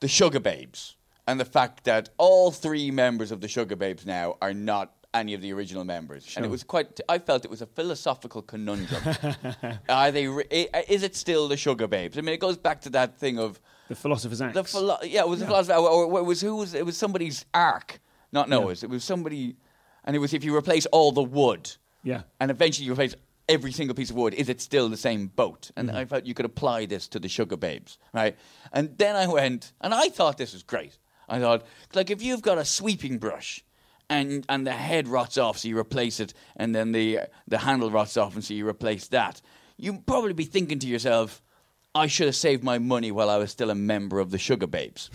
[0.00, 0.94] the Sugababes
[1.26, 5.40] and the fact that all three members of the Sugababes now are not any of
[5.40, 7.00] the original members, and it was quite.
[7.08, 9.02] I felt it was a philosophical conundrum.
[9.88, 10.26] are they?
[10.28, 10.44] re-
[10.88, 12.16] Is it still the Sugababes?
[12.16, 14.54] I mean, it goes back to that thing of the philosopher's axe.
[14.54, 16.96] the philo- yeah, it was a philosopher, or, or it was who was it was
[16.96, 18.00] somebody's ark,
[18.32, 18.84] not Noah's.
[18.84, 19.56] It was somebody,
[20.04, 21.70] and it was if you replace all the wood,
[22.02, 22.22] yeah.
[22.40, 23.14] and eventually you replace
[23.48, 25.62] every single piece of wood, is it still the same boat?
[25.62, 25.88] Mm-hmm.
[25.88, 28.36] And I felt you could apply this to the Sugababes, right?
[28.72, 30.96] And then I went, and I thought this was great.
[31.28, 33.64] I thought, like, if you've got a sweeping brush.
[34.12, 37.92] And, and the head rots off, so you replace it, and then the the handle
[37.92, 39.40] rots off, and so you replace that.
[39.76, 41.40] You'd probably be thinking to yourself,
[41.94, 45.10] I should have saved my money while I was still a member of the Sugababes.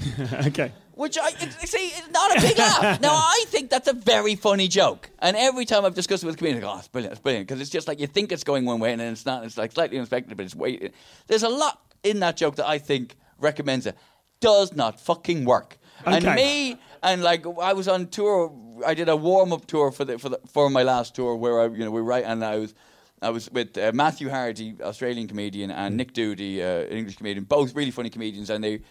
[0.47, 0.71] okay.
[0.95, 3.01] Which I see, it's not a big laugh.
[3.07, 6.37] Now I think that's a very funny joke, and every time I've discussed it with
[6.37, 8.79] comedians, "Oh, it's brilliant, it's brilliant," because it's just like you think it's going one
[8.79, 9.43] way and then it's not.
[9.43, 10.91] It's like slightly unexpected, but it's way.
[11.27, 13.97] There's a lot in that joke that I think recommends it.
[14.39, 15.77] Does not fucking work.
[16.05, 18.53] And me and like I was on tour.
[18.85, 21.59] I did a warm up tour for the for the for my last tour where
[21.61, 22.73] I you know we were right and I was.
[23.21, 27.73] I was with uh, Matthew Hardy, Australian comedian, and Nick Doody, uh, English comedian, both
[27.73, 28.81] really funny comedians, and they,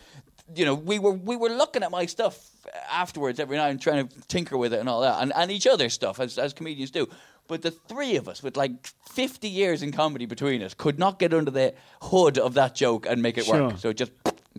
[0.55, 2.51] you know, we were we were looking at my stuff
[2.91, 5.67] afterwards every night and trying to tinker with it and all that, and, and each
[5.67, 7.09] other's stuff as as comedians do.
[7.47, 8.73] But the three of us, with like
[9.11, 13.07] fifty years in comedy between us, could not get under the hood of that joke
[13.07, 13.69] and make it Sure.
[13.69, 13.79] work.
[13.79, 14.13] So it just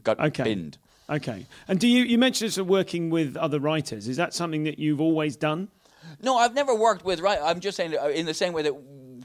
[0.04, 0.44] got Okay.
[0.44, 0.78] binned.
[1.10, 1.46] Okay.
[1.68, 4.08] And do you you mentioned sort of working with other writers?
[4.08, 5.70] Is that something that you've always done?
[6.22, 7.20] No, I've never worked with.
[7.20, 8.74] Right, I'm just saying uh, in the same way that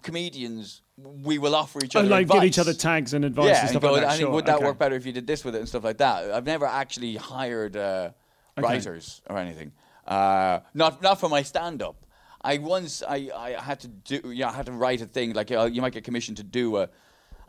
[0.03, 2.37] comedians, we will offer each Oh, other like advice.
[2.37, 4.09] give each other tags and advice yeah, and stuff go, like that.
[4.11, 4.65] I think Sure, would that okay.
[4.67, 6.31] work better if you did this with it and stuff like that.
[6.31, 8.11] I've never actually hired uh,
[8.59, 8.67] Okay.
[8.75, 9.73] writers or anything.
[10.07, 12.05] Uh, not not for my stand up.
[12.43, 15.51] I once I, I had to do yeah I had to write a thing like
[15.53, 16.89] uh, you might get commissioned to do a.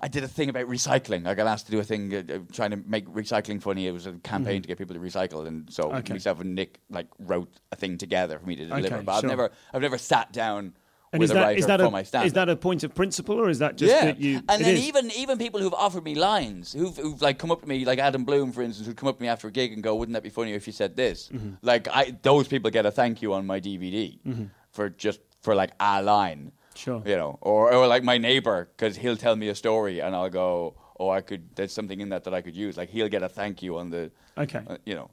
[0.03, 1.27] I did a thing about recycling.
[1.27, 3.85] I got asked to do a thing uh, uh, trying to make recycling funny.
[3.87, 5.97] It was a campaign to get people to recycle, and so Mm-hmm.
[5.97, 6.13] Okay.
[6.13, 8.95] myself and Nick like wrote a thing together for me to deliver.
[8.95, 9.29] Okay, but I've sure.
[9.29, 10.73] never I've never sat down
[11.13, 12.25] And with is a that writer is that for a my stand.
[12.25, 14.37] is that a point of principle or is that just yeah, that you?
[14.47, 14.87] and then is?
[14.87, 17.99] even even people who've offered me lines, who've, who've like come up to me, like
[17.99, 20.13] Adam Bloom, for instance, who'd come up to me after a gig and go, "Wouldn't
[20.13, 21.55] that be funnier if you said this?" Mm-hmm.
[21.61, 25.71] Like I, those people get a thank you on my DVD for just for like
[25.81, 27.03] a line, Sure.
[27.05, 30.29] you know, or or like my neighbor because he'll tell me a story and I'll
[30.29, 32.77] go, "Oh, I could." There's something in that that I could use.
[32.77, 34.61] Like he'll get a thank you on the, Okay.
[34.65, 35.09] uh, you know,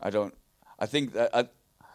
[0.00, 0.32] I don't.
[0.78, 1.48] I think that I,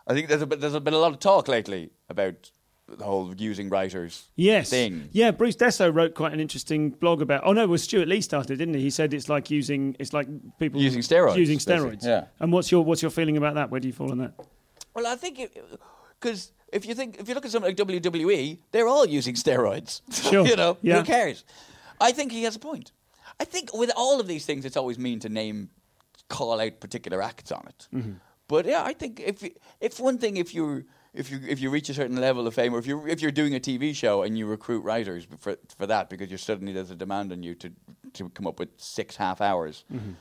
[0.05, 2.51] I think there's a bit, there's been a lot of talk lately about
[2.97, 4.69] the whole using writers Yes.
[4.69, 5.09] thing.
[5.11, 7.43] Yeah, Bruce Dessau wrote quite an interesting blog about.
[7.45, 8.81] Oh no, it was Stewart Lee started, didn't he?
[8.81, 10.27] He said it's like using it's like
[10.59, 12.05] people Using steroids, Using basically, steroids.
[12.05, 12.25] yeah.
[12.39, 13.69] And what's your what's your feeling about that?
[13.69, 14.33] Where do you fall on that?
[14.95, 15.39] Well, I think
[16.19, 20.01] because if you think if you look at something like WWE, they're all using steroids.
[20.11, 20.97] Sure, you know, yeah.
[20.99, 21.43] who cares?
[22.01, 22.91] I think he has a point.
[23.39, 25.69] I think with all of these things, it's always mean to name,
[26.27, 27.87] call out particular acts on it.
[27.93, 28.13] Mm-hmm.
[28.47, 29.47] But yeah, I think if
[29.79, 32.74] if one thing, if you if you if you reach a certain level of fame,
[32.74, 35.88] or if you if you're doing a TV show and you recruit writers for for
[35.88, 37.72] that because you're suddenly there's a demand on you to
[38.14, 39.86] to come up with six half hours.
[39.91, 40.12] Mm-hmm.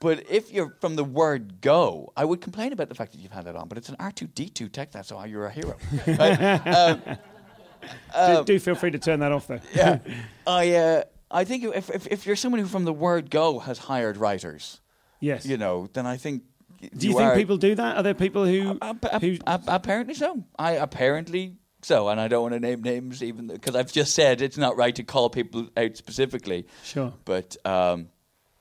[0.00, 3.32] But if you're from the word go, I would complain about the fact that you've
[3.32, 3.68] had it on.
[3.68, 5.76] But it's an R2D2 tech, that's why you're a hero.
[6.06, 7.18] Right?
[8.14, 9.60] Um, do, do feel free to turn that off though.
[9.74, 9.98] yeah.
[10.46, 13.76] I, uh, I think if, if, if you're someone who from the word go has
[13.76, 14.80] hired writers,
[15.20, 15.44] yes.
[15.44, 16.44] you know, then I think.
[16.96, 17.96] Do you, think are- people do that?
[17.96, 20.44] Are there people who Ap- ap- who ap- apparently so.
[20.58, 24.40] I apparently so, and I don't want to name names even because I've just said
[24.40, 26.66] it's not right to call people out specifically.
[26.82, 27.12] Sure.
[27.26, 28.08] But um,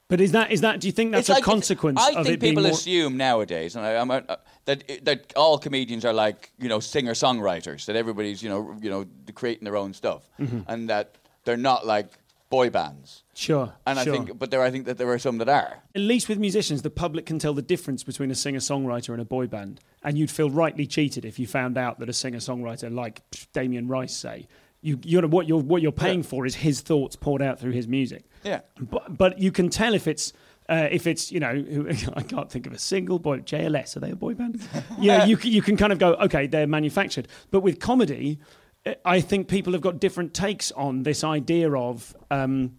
[0.09, 0.79] But is that is that?
[0.81, 2.71] Do you think that's a like- consequence I of think it being people more?
[2.73, 4.21] assume nowadays, and I, I'm, uh,
[4.65, 7.85] that that all comedians are like you know singer songwriters.
[7.85, 10.59] That everybody's you know you know creating their own stuff, Mm-hmm.
[10.67, 11.15] and that
[11.45, 12.07] they're not like
[12.53, 13.23] boy bands.
[13.33, 13.73] Sure.
[13.87, 14.13] And sure.
[14.13, 15.81] I think, but there, I think that there are some that are.
[15.95, 19.19] At least with musicians, the public can tell the difference between a singer songwriter and
[19.19, 19.79] a boy band.
[20.03, 23.23] And you'd feel rightly cheated if you found out that a singer songwriter like
[23.53, 24.47] Damien Rice, say,
[24.81, 26.29] you, you know, what you're, what you're paying Yeah.
[26.29, 28.23] for is his thoughts poured out through his music.
[28.43, 28.61] Yeah.
[28.79, 30.31] But, but you can tell if it's.
[30.69, 31.49] Uh, if it's you know
[32.15, 34.65] I can't think of a single boy JLS are they a boy band?
[34.97, 37.27] yeah, you can, you can kind of go okay they're manufactured.
[37.51, 38.39] But with comedy,
[39.05, 42.77] I think people have got different takes on this idea of um,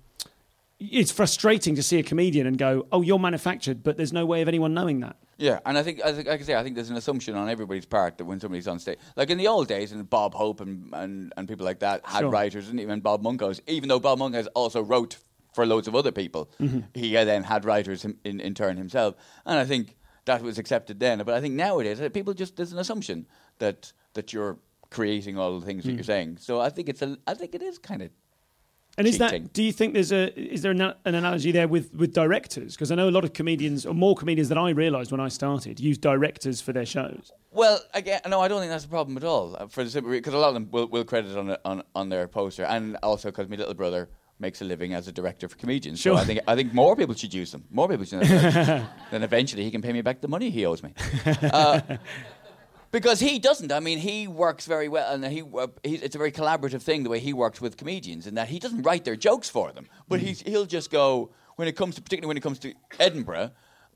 [0.78, 4.42] it's frustrating to see a comedian and go, "Oh, you're manufactured," but there's no way
[4.42, 5.16] of anyone knowing that.
[5.38, 7.48] Yeah, and I think, I think, like I say, I think there's an assumption on
[7.48, 10.60] everybody's part that when somebody's on stage, like in the old days, and Bob Hope
[10.60, 12.30] and, and, and people like that had Sure.
[12.30, 15.16] writers, and even Bob Monkhouse, even though Bob Monkhouse also wrote
[15.52, 16.50] for loads of other people,
[16.94, 19.14] he uh, then had writers in, in, in turn himself,
[19.46, 19.96] and I think
[20.26, 21.18] that was accepted then.
[21.24, 23.26] But I think nowadays, uh, people just there's an assumption
[23.58, 24.58] that that you're
[24.90, 26.38] creating all the things that you're saying.
[26.40, 28.10] So I think it's a, I think it is kind of
[28.96, 29.42] And is Cheating.
[29.44, 29.52] that?
[29.52, 32.74] Do you think there's a is there an, an analogy there with with directors?
[32.74, 35.30] Because I know a lot of comedians, or more comedians than I realised when I
[35.30, 37.32] started, use directors for their shows.
[37.50, 39.56] Well, again, no, I don't think that's a problem at all.
[39.58, 41.82] uh, For the simple because a lot of them will, will credit on, it- on
[41.94, 44.08] on their poster, and also because my little brother
[44.40, 45.98] makes a living as a director for comedians.
[46.00, 46.16] Sure.
[46.16, 47.62] So I think I think more people should use them.
[47.70, 48.20] More people should.
[48.22, 48.86] Use them.
[49.12, 50.90] then eventually he can pay me back the money he owes me.
[51.26, 51.80] Uh,
[52.94, 53.72] because he doesn't.
[53.72, 57.02] I mean, he works very well, and he, uh, he it's a very collaborative thing
[57.02, 59.86] the way he works with comedians, in that he doesn't write their jokes for them,
[60.08, 63.50] but he's, he'll just go when it comes to particularly when it comes to Edinburgh,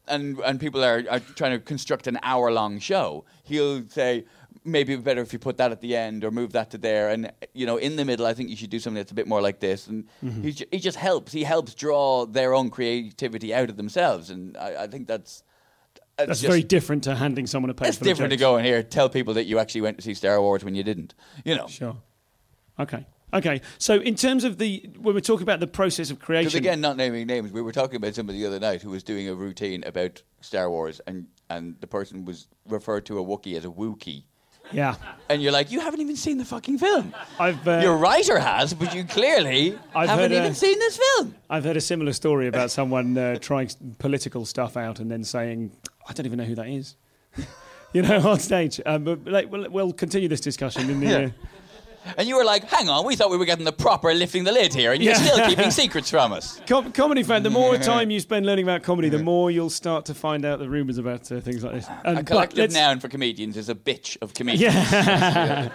[0.09, 3.24] and and people are, are trying to construct an hour long show.
[3.44, 4.24] He'll say.
[4.64, 6.78] Maybe it'd be better if you put that at the end or move that to
[6.78, 9.14] there, and you know, in the middle, I think you should do something that's a
[9.14, 9.86] bit more like this.
[9.86, 10.05] And
[10.42, 11.32] he, ju- he just helps.
[11.32, 15.42] He helps draw their own creativity out of themselves, and I, I think that's
[16.18, 17.88] That's very different to handing someone a paper.
[17.88, 20.40] It's different to go in here tell people that you actually went to see Star
[20.40, 21.14] Wars when you didn't.
[21.44, 21.66] You know.
[21.68, 21.96] Sure.
[22.78, 23.06] Okay.
[23.32, 23.60] Okay.
[23.78, 26.80] So in terms of the when we're talking about the process of creation, Because again,
[26.80, 29.34] not naming names, we were talking about somebody the other night who was doing a
[29.34, 33.68] routine about Star Wars, and and the person was referred to a Wookiee as a
[33.68, 34.24] Wookiee.
[34.70, 34.96] yeah,
[35.30, 37.14] And you're like, you haven't even seen the fucking film.
[37.40, 41.34] I've uh, Your writer has, but you clearly I've haven't uh, even seen this film.
[41.48, 45.72] I've heard a similar story about someone uh, trying political stuff out and then saying,
[46.09, 46.96] "I don't even know who that is."
[47.92, 48.80] you know, on stage.
[48.86, 51.24] Um, but like, we'll, we'll continue this discussion in the.
[51.26, 51.30] Uh,
[52.16, 54.52] And you were like, hang on, we thought we were getting the proper lifting the
[54.52, 55.20] lid here, and you're Yeah.
[55.20, 56.59] still keeping secrets from us.
[56.66, 60.06] Com- comedy fan, the more time you spend learning about comedy, the more you'll start
[60.06, 61.86] to find out the rumours about uh, things like this.
[62.06, 64.90] Um, A collective noun for comedians is a bitch of comedians.
[64.90, 65.68] Yeah.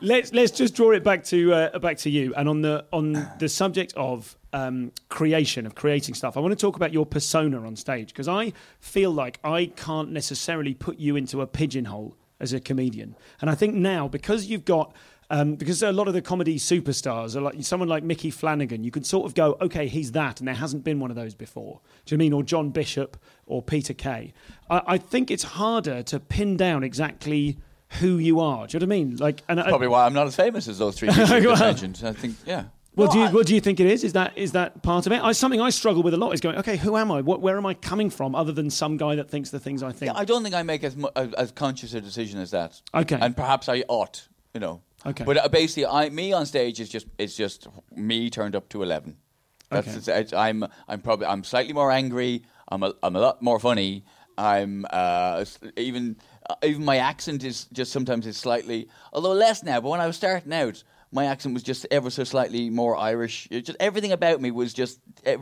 [0.00, 3.12] let's let's just draw it back to uh, back to you and on the on
[3.38, 6.36] the subject of um, creation of creating stuff.
[6.36, 10.10] I want to talk about your persona on stage because I feel like I can't
[10.10, 14.64] necessarily put you into a pigeonhole as a comedian, and I think now because you've
[14.64, 14.94] got.
[15.32, 18.90] Um, because a lot of the comedy superstars are like someone like Micky Flanagan, you
[18.90, 21.80] can sort of go, okay, he's that, and there hasn't been one of those before.
[22.04, 22.32] Do you know I mean?
[22.32, 24.32] Or John Bishop or Peter Kay.
[24.68, 27.58] I, I think it's harder to pin down exactly
[28.00, 28.66] who you are.
[28.66, 29.16] Do you know what I mean?
[29.18, 32.02] Like, and I- Probably why I'm not as famous as those three people Well- mentioned.
[32.04, 32.64] I think, yeah.
[32.96, 34.02] Well, No, do you, I- what do you think it is?
[34.04, 35.22] Is that is that part of it?
[35.22, 37.20] I, something I struggle with a lot is going, okay, who am I?
[37.20, 38.34] What, where am I coming from?
[38.34, 40.12] Other than some guy that thinks the things I think.
[40.12, 42.80] Yeah, I don't think I make as mu- as, as conscious a decision as that.
[42.94, 43.16] Okay.
[43.20, 44.82] and perhaps I ought, you know.
[45.06, 45.24] Okay.
[45.24, 48.82] But uh, basically, I me on stage is just it's just me turned up to
[48.82, 49.16] eleven.
[49.70, 49.96] That's Okay.
[49.98, 52.42] it's, it's, I'm I'm probably I'm slightly more angry.
[52.68, 54.04] I'm a, I'm a lot more funny.
[54.36, 55.44] I'm uh,
[55.76, 56.16] even
[56.48, 59.80] uh, even my accent is just sometimes is slightly although less now.
[59.80, 60.82] But when I was starting out,
[61.12, 63.48] my accent was just ever so slightly more Irish.
[63.50, 65.00] It just everything about me was just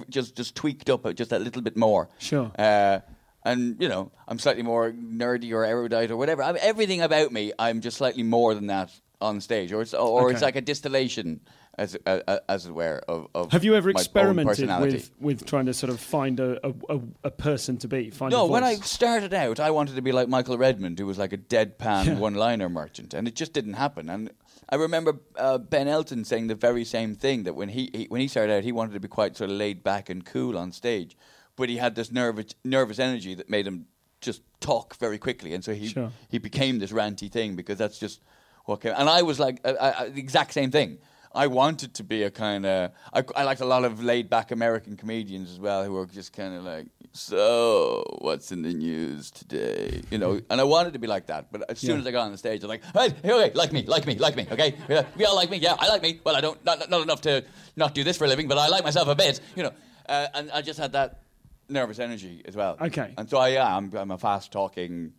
[0.09, 2.09] just just tweaked up just a little bit more.
[2.19, 2.51] Sure.
[2.59, 3.01] Uh,
[3.45, 6.43] and you know, I'm slightly more nerdy or erudite or whatever.
[6.43, 8.91] I mean, everything about me, I'm just slightly more than that
[9.21, 11.41] on stage, or it's or it's like a distillation,
[11.77, 15.75] as uh, as it were, of, of Have you ever experimented with, with trying to
[15.75, 18.11] sort of find a, a, a, person to be?
[18.11, 21.19] Find No, when I started out, I wanted to be like Michael Redmond, who was
[21.19, 24.09] like a deadpan one-liner merchant, and it just didn't happen.
[24.09, 24.31] And
[24.71, 28.21] I remember uh, Ben Elton saying the very same thing that when he, he when
[28.21, 30.73] he started out, he wanted to be quite sort of laid back and cool on
[30.73, 31.17] stage,
[31.57, 33.87] but he had this nervous nervous energy that made him
[34.21, 36.11] just talk very quickly, and so he Sure.
[36.29, 38.21] he became this ranty thing because that's just
[38.67, 38.93] what came.
[38.97, 40.99] And I was like uh, uh, the exact same thing.
[41.39, 42.91] I wanted to be a kind of.
[43.13, 46.33] I, I liked a lot of laid back American comedians as well, who were just
[46.33, 50.41] kind of like, "So, what's in the news today?" You know.
[50.51, 52.01] And I wanted to be like that, but as soon Yeah.
[52.01, 54.35] as I got on the stage, I'm like, "Hey, okay, like me, like me, like
[54.37, 56.21] me, okay, yeah, we all like me, yeah, I like me.
[56.25, 57.45] Well, I don't not, not enough to
[57.77, 59.73] not do this for a living, but I like myself a bit, you know."
[60.09, 61.21] Uh, and I just had that
[61.69, 62.77] nervous energy as well.
[62.81, 63.13] Okay.
[63.19, 63.93] And so I am.
[63.95, 65.13] I'm a fast talking,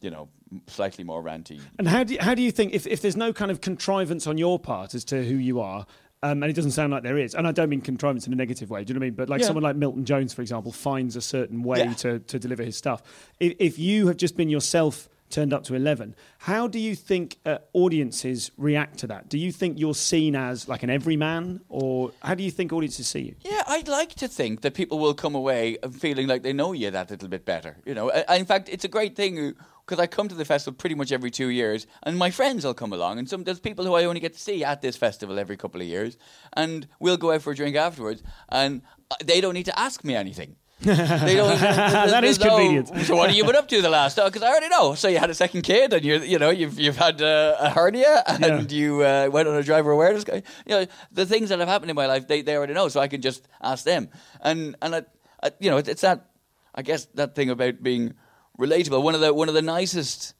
[0.00, 0.28] you know,
[0.66, 1.60] slightly more ranty.
[1.78, 4.26] And how do you, how do you think if, if there's no kind of contrivance
[4.26, 5.86] on your part as to who you are,
[6.22, 8.36] um, and it doesn't sound like there is, and I don't mean contrivance in a
[8.36, 8.84] negative way.
[8.84, 9.14] Do you know what I mean?
[9.14, 9.46] But like Yeah.
[9.46, 11.94] someone like Milton Jones, for example, finds a certain way Yeah.
[11.94, 13.02] to, to deliver his stuff.
[13.40, 17.38] If, if you have just been yourself turned up to 11, how do you think
[17.46, 19.28] uh, audiences react to that?
[19.28, 23.08] Do you think you're seen as like an everyman, or how do you think audiences
[23.08, 23.34] see you?
[23.42, 26.90] Yeah, I'd like to think that people will come away feeling like they know you
[26.90, 27.76] that little bit better.
[27.86, 29.54] You know, in fact, it's a great thing
[29.90, 32.74] because I come to the festival pretty much every two years, and my friends will
[32.74, 35.38] come along, and some there's people who I only get to see at this festival
[35.38, 36.16] every couple of years,
[36.52, 40.04] and we'll go out for a drink afterwards, and uh, they don't need to ask
[40.04, 40.54] me anything.
[40.80, 42.88] they don't, That is no, convenient.
[43.06, 44.16] So what have you been up to the last?
[44.16, 44.94] Because I already know.
[44.94, 47.68] So you had a second kid, and you you know you've you've had uh, a
[47.68, 48.78] hernia, and Yeah.
[48.78, 50.24] you uh, went on a driver awareness.
[50.24, 50.42] guy.
[50.64, 52.98] You know the things that have happened in my life, they, they already know, so
[53.00, 54.08] I can just ask them.
[54.40, 55.02] And and I,
[55.42, 56.30] I, you know it's that
[56.74, 58.14] I guess that thing about being
[58.60, 59.02] relatable.
[59.02, 60.34] One of the one of the nicest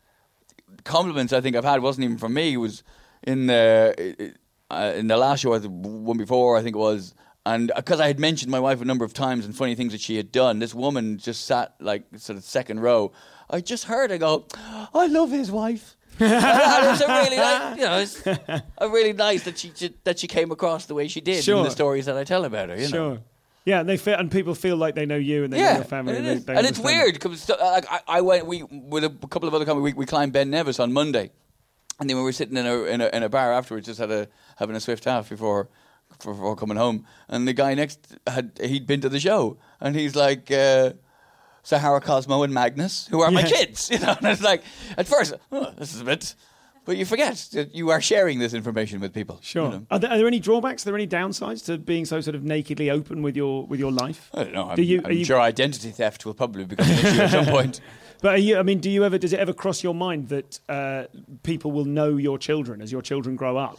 [0.84, 2.54] compliments I think I've had wasn't even from me.
[2.54, 2.82] It was
[3.22, 4.34] in the
[4.70, 7.14] uh, in the last show, or the one before, I think it was.
[7.46, 10.00] And because I had mentioned my wife a number of times and funny things that
[10.00, 13.12] she had done, this woman just sat like sort of second row.
[13.48, 14.46] I just heard her go,
[14.94, 16.30] "I love his wife." and
[16.92, 18.26] it's a really, like, you know, it's
[18.78, 19.72] a really nice that she
[20.04, 21.58] that she came across the way she did Sure.
[21.58, 22.76] in the stories that I tell about her.
[22.76, 22.88] You know?
[22.88, 23.18] Sure.
[23.64, 25.84] Yeah, and they feel, and people feel like they know you and they know your
[25.84, 26.16] family.
[26.16, 29.10] and, and, they, they and it's weird because like, I, I went we with a
[29.10, 29.94] couple of other companies.
[29.94, 31.30] We, we climbed Ben Nevis on Monday,
[31.98, 34.10] and then we were sitting in a in a, in a bar afterwards, just had
[34.10, 35.68] a having a swift half before
[36.24, 37.06] before coming home.
[37.28, 40.50] And the guy next had he'd been to the show, and he's like.
[40.50, 40.92] Uh,
[41.62, 44.62] Sahara Cosmo and Magnus, who are my kids, you know, and it's like
[44.96, 46.34] at first, oh, this is a bit,
[46.84, 49.38] but you forget that you are sharing this information with people.
[49.42, 49.64] Sure.
[49.64, 49.86] you know.
[49.90, 50.82] Are, there, are there any drawbacks?
[50.82, 53.92] Are there any downsides to being so sort of nakedly open with your with your
[53.92, 54.30] life?
[54.34, 54.70] I don't know.
[54.70, 57.46] I'm, Do you- I'm you- sure identity theft will probably become an issue at some
[57.58, 57.80] point.
[58.22, 59.16] But are you, I mean, do you ever?
[59.18, 61.04] Does it ever cross your mind that uh,
[61.42, 63.78] people will know your children as your children grow up?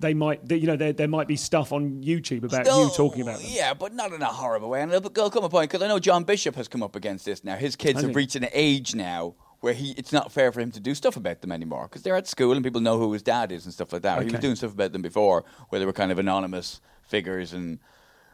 [0.00, 3.22] They might, they, you know, there, there might be stuff on YouTube about you talking
[3.22, 3.48] about them.
[3.50, 4.80] Yeah, but not in a horrible way.
[4.82, 7.42] And it'll come a point because I know John Bishop has come up against this
[7.42, 7.56] now.
[7.56, 10.80] His kids have reached an age now where he it's not fair for him to
[10.80, 13.52] do stuff about them anymore because they're at school and people know who his dad
[13.52, 14.22] is and stuff like that.
[14.22, 17.78] He was doing stuff about them before where they were kind of anonymous figures and.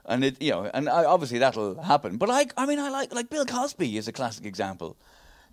[0.07, 2.19] And it, you know, and I, obviously that'll happen.
[2.19, 4.99] But I, I mean, I like like Bill Cosby is a classic example.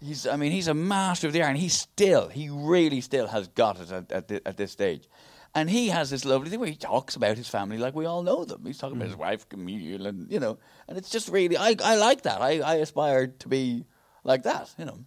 [0.02, 3.28] He's, I mean, he's a master of the art, and he still, he really still
[3.28, 5.08] has got it at, at, thi- at this stage.
[5.56, 8.24] And he has this lovely thing where he talks about his family like we all
[8.24, 8.66] know them.
[8.66, 9.20] He's talking about his mm.
[9.20, 10.58] wife, Camille, and you know,
[10.90, 12.42] and it's just really, I, I like that.
[12.42, 13.86] I, I aspire to be
[14.26, 15.06] like that, you know.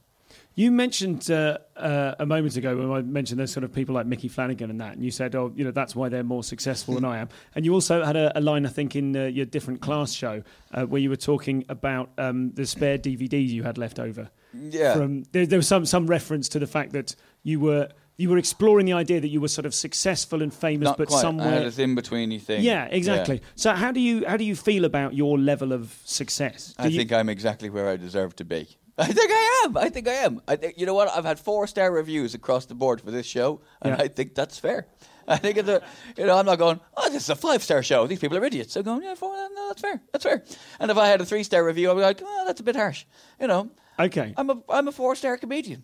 [0.56, 4.06] You mentioned uh, uh, a moment ago when I mentioned those sort of people like
[4.06, 6.94] Micky Flanagan and that, and you said, "Oh, you know, that's why they're more successful
[6.94, 9.46] than I am." And you also had a, a line, I think, in uh, your
[9.46, 10.42] different class show
[10.72, 14.30] uh, where you were talking about um, the spare DVDs you had left over.
[14.52, 14.94] Yeah.
[14.94, 18.38] From there, there was some some reference to the fact that you were you were
[18.38, 21.16] exploring the idea that you were sort of successful and famous, Not but quite.
[21.16, 21.60] I had somewhere.
[21.64, 22.62] this in betweeny thing.
[22.62, 23.42] Yeah, exactly.
[23.56, 26.74] So how do you how do you feel about your level of success?
[26.78, 28.68] Do I you- think I'm exactly where I deserve to be.
[28.96, 29.76] I think I am.
[29.76, 30.40] I think I am.
[30.46, 31.08] I think, you know what?
[31.08, 34.04] I've had four star reviews across the board for this show, and Yeah.
[34.04, 34.86] I think that's fair.
[35.26, 35.80] I think it's a,
[36.18, 38.06] you know, I'm not going, oh, this is a five star show.
[38.06, 38.76] These people are idiots.
[38.76, 40.00] I'm going, yeah, four, no, that's fair.
[40.12, 40.44] That's fair.
[40.78, 42.76] And if I had a three star review, I'd be like, oh, that's a bit
[42.76, 43.04] harsh.
[43.40, 44.34] You know, okay.
[44.36, 45.82] I'm a, I'm a four star comedian.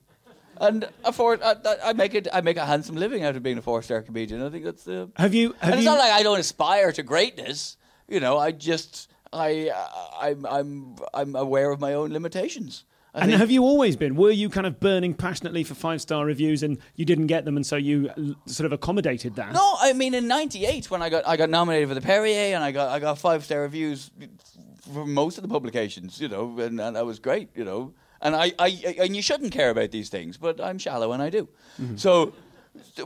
[0.58, 2.28] And a four, I, I- I make it.
[2.32, 4.42] I make a handsome living out of being a four-star comedian.
[4.44, 5.08] I think that's the.
[5.16, 7.78] Have you have and it's you not like I don't aspire to greatness.
[8.08, 9.70] You know, I just I
[10.20, 12.84] I'm I'm I'm aware of my own limitations.
[13.12, 14.14] I And think- have you always been?
[14.14, 17.56] Were you kind of burning passionately for five star reviews and you didn't get them,
[17.56, 18.10] and so you
[18.46, 19.52] sort of accommodated that?
[19.52, 22.62] No, I mean in '98 when I got I got nominated for the Perrier and
[22.62, 24.10] I got I got five star reviews
[24.92, 27.94] from most of the publications, you know, and, and that was great, you know.
[28.22, 31.22] And I, I, I and you shouldn't care about these things, but I'm shallow and
[31.22, 31.48] I do.
[31.96, 32.32] So,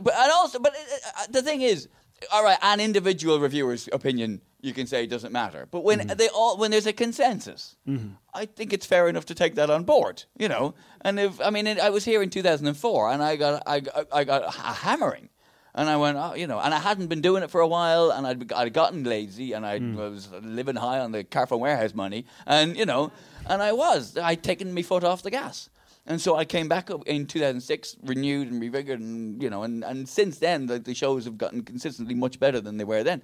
[0.01, 1.87] but and also, but uh, uh, the thing is,
[2.33, 6.17] all right, an individual reviewer's opinion you can say it doesn't matter, but when mm-hmm.
[6.17, 8.13] they all when there's a consensus, mm-hmm.
[8.33, 10.73] I think it's fair enough to take that on board, you know.
[11.01, 14.43] And if I mean, I was here in 2004 and I got I, I got
[14.43, 15.29] a hammering.
[15.77, 18.09] And I went, oh, you know, and I hadn't been doing it for a while,
[18.09, 19.95] and I'd, I'd gotten lazy, and I mm.
[19.97, 23.11] was living high on the Carphone warehouse money, and you know,
[23.49, 25.69] and I was, I'd taken my foot off the gas,
[26.07, 29.83] and so I came back up in 2006, renewed and revigored, and you know, and,
[29.83, 33.21] and since then the, the shows have gotten consistently much better than they were then,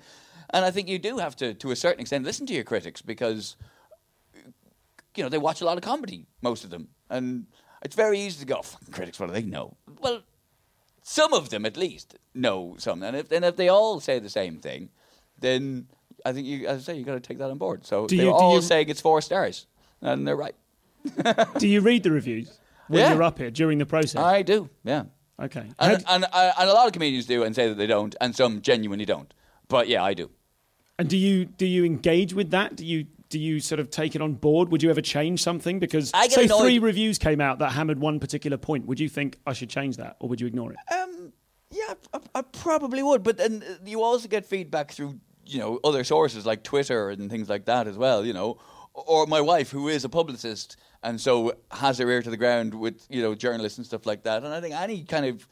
[0.53, 3.01] and I think you do have to, to a certain extent, listen to your critics
[3.01, 3.55] because
[5.15, 6.87] you know, they watch a lot of comedy, most of them.
[7.09, 7.47] And
[7.83, 9.75] it's very easy to go, fucking critics, what do they know?
[9.99, 10.21] Well,
[11.03, 13.03] some of them at least know some.
[13.03, 14.89] And if, and if they all say the same thing,
[15.39, 15.87] then
[16.25, 17.85] I think, you, as I say, you've got to take that on board.
[17.85, 19.65] So Do they're you- all you- saying it's four stars,
[20.01, 20.55] and they're right.
[21.57, 23.13] Do you read the reviews when Yeah.
[23.13, 24.21] you're up here during the process?
[24.21, 25.05] I do, yeah.
[25.41, 25.65] okay.
[25.79, 28.15] And, How- and, uh, and a lot of comedians do and say that they don't,
[28.21, 29.33] and some genuinely don't.
[29.67, 30.29] But yeah, I do.
[31.01, 32.75] And do you do you engage with that?
[32.75, 34.69] Do you do you sort of take it on board?
[34.71, 35.79] Would you ever change something?
[35.79, 39.09] Because I say annoyed- three reviews came out that hammered one particular point, would you
[39.09, 40.77] think I should change that, or would you ignore it?
[40.93, 41.33] Um,
[41.71, 45.79] yeah, I, I probably would, but then uh, you also get feedback through you know
[45.83, 48.23] other sources like Twitter and things like that as well.
[48.23, 48.59] You know,
[48.93, 52.75] or my wife who is a publicist and so has her ear to the ground
[52.75, 54.43] with you know journalists and stuff like that.
[54.43, 55.47] And I think any kind of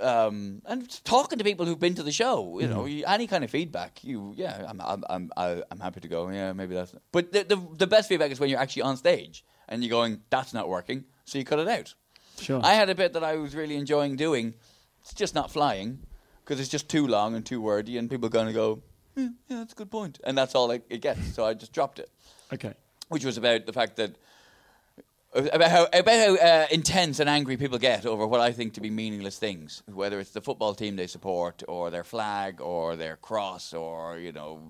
[0.00, 3.44] um, and talking to people who've been to the show, you know, you, any kind
[3.44, 5.30] of feedback, you yeah, I'm I'm I'm
[5.70, 6.28] I'm happy to go.
[6.30, 6.94] Yeah, maybe that's.
[7.12, 10.22] But the, the the best feedback is when you're actually on stage and you're going,
[10.30, 11.94] that's not working, so you cut it out.
[12.38, 12.60] Sure.
[12.64, 14.54] I had a bit that I was really enjoying doing.
[15.02, 16.00] It's just not flying
[16.44, 18.82] because it's just too long and too wordy, and people are going to go,
[19.16, 21.34] yeah, yeah, that's a good point, and that's all it, it gets.
[21.34, 22.10] So I just dropped it,
[22.52, 22.74] okay.
[23.08, 24.16] which was about the fact that
[25.32, 28.80] about how about how uh, intense and angry people get over what I think to
[28.80, 33.16] be meaningless things, whether it's the football team they support, or their flag, or their
[33.16, 34.60] cross, or you know,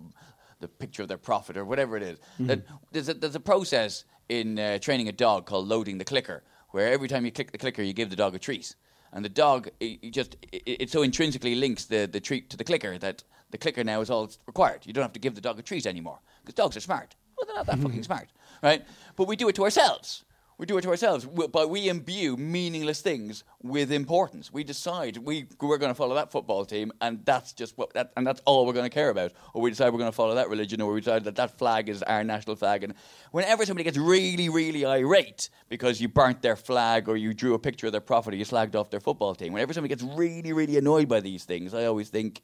[0.61, 2.18] the picture of their prophet, or whatever it is.
[2.40, 6.42] That there's a, there's a process in uh, training a dog called loading the clicker,
[6.70, 8.74] where every time you click the clicker, you give the dog a treat,
[9.12, 12.56] and the dog it, it just it, it so intrinsically links the the treat to
[12.58, 14.80] the clicker that the clicker now is all required.
[14.84, 17.16] You don't have to give the dog a treat anymore because dogs are smart.
[17.36, 18.28] Well, they're not that fucking smart,
[18.62, 18.84] right?
[19.16, 20.24] But we do it to ourselves
[20.61, 24.52] We do it to ourselves, but we imbue meaningless things with importance.
[24.52, 28.12] We decide we we're going to follow that football team, and that's just what that,
[28.14, 29.32] and that's all we're going to care about.
[29.54, 31.88] Or we decide we're going to follow that religion, or we decide that that flag
[31.88, 32.84] is our national flag.
[32.84, 32.92] And
[33.30, 37.58] whenever somebody gets really, really irate because you burnt their flag or you drew a
[37.58, 40.52] picture of their prophet or you slagged off their football team, whenever somebody gets really,
[40.52, 42.42] really annoyed by these things, I always think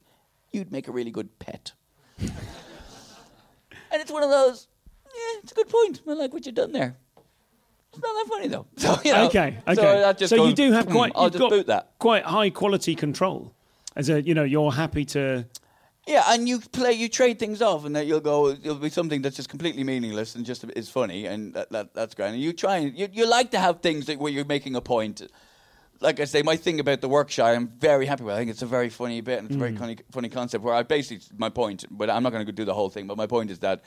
[0.52, 1.72] you'd make a really good pet.
[2.18, 2.32] and
[3.92, 4.68] it's one of those.
[5.04, 6.00] Yeah, it's a good point.
[6.08, 6.96] I like what you've done there.
[7.92, 8.66] It's not that funny though.
[8.76, 10.14] So, you know, okay, okay.
[10.18, 11.12] So, So you do have "Hmm, quite.
[11.14, 11.92] I'll just boot that.
[11.98, 13.52] quite high quality control.
[13.94, 15.46] As a, you know, you're happy to.
[16.06, 18.50] Yeah, and you play, you trade things off, and that you'll go.
[18.50, 22.14] It'll be something that's just completely meaningless and just is funny, and that, that that's
[22.14, 22.28] great.
[22.28, 24.80] And you try and you, you like to have things that where you're making a
[24.80, 25.22] point.
[26.00, 28.34] Like I say, my thing about the workshop, I'm very happy with.
[28.34, 30.62] I think it's a very funny bit and it's a very funny, funny concept.
[30.62, 33.06] Where I basically my point, but I'm not going to do the whole thing.
[33.06, 33.82] But my point is that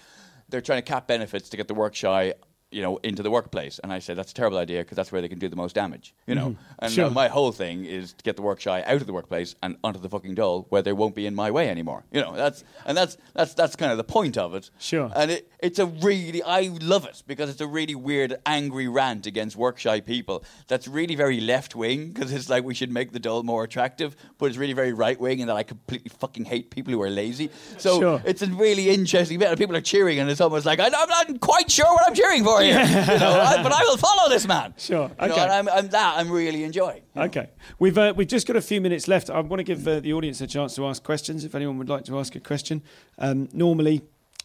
[0.49, 2.33] they're trying to cap benefits to get the workshop,
[2.71, 3.79] you know, into the workplace.
[3.79, 5.73] And I said that's a terrible idea because that's where they can do the most
[5.73, 6.13] damage.
[6.27, 7.05] You know, and Sure.
[7.05, 9.75] uh, my whole thing is to get the work shy out of the workplace and
[9.83, 12.03] onto the fucking dole where they won't be in my way anymore.
[12.11, 14.69] You know, that's and that's that's that's kind of the point of it.
[14.77, 15.11] Sure.
[15.15, 19.25] And it, it's a really I love it because it's a really weird angry rant
[19.25, 20.43] against work shy people.
[20.67, 24.15] That's really very left wing because it's like we should make the dole more attractive,
[24.37, 27.09] but it's really very right wing and that I completely fucking hate people who are
[27.09, 27.49] lazy.
[27.77, 28.21] So Sure.
[28.25, 29.49] it's a really interesting bit.
[29.49, 32.13] And people are cheering and it's almost like I, I'm not quite sure what I'm
[32.13, 34.73] cheering for here, you know, I- but I will follow this man.
[34.77, 35.41] Sure, You know, okay.
[35.43, 37.01] and I'm, I'm that I'm really enjoying.
[37.15, 37.49] Okay,
[37.79, 39.29] we've uh, we've just got a few minutes left.
[39.29, 41.43] I want to give uh, the audience a chance to ask questions.
[41.45, 42.81] If anyone would like to ask a question,
[43.17, 44.01] um, normally.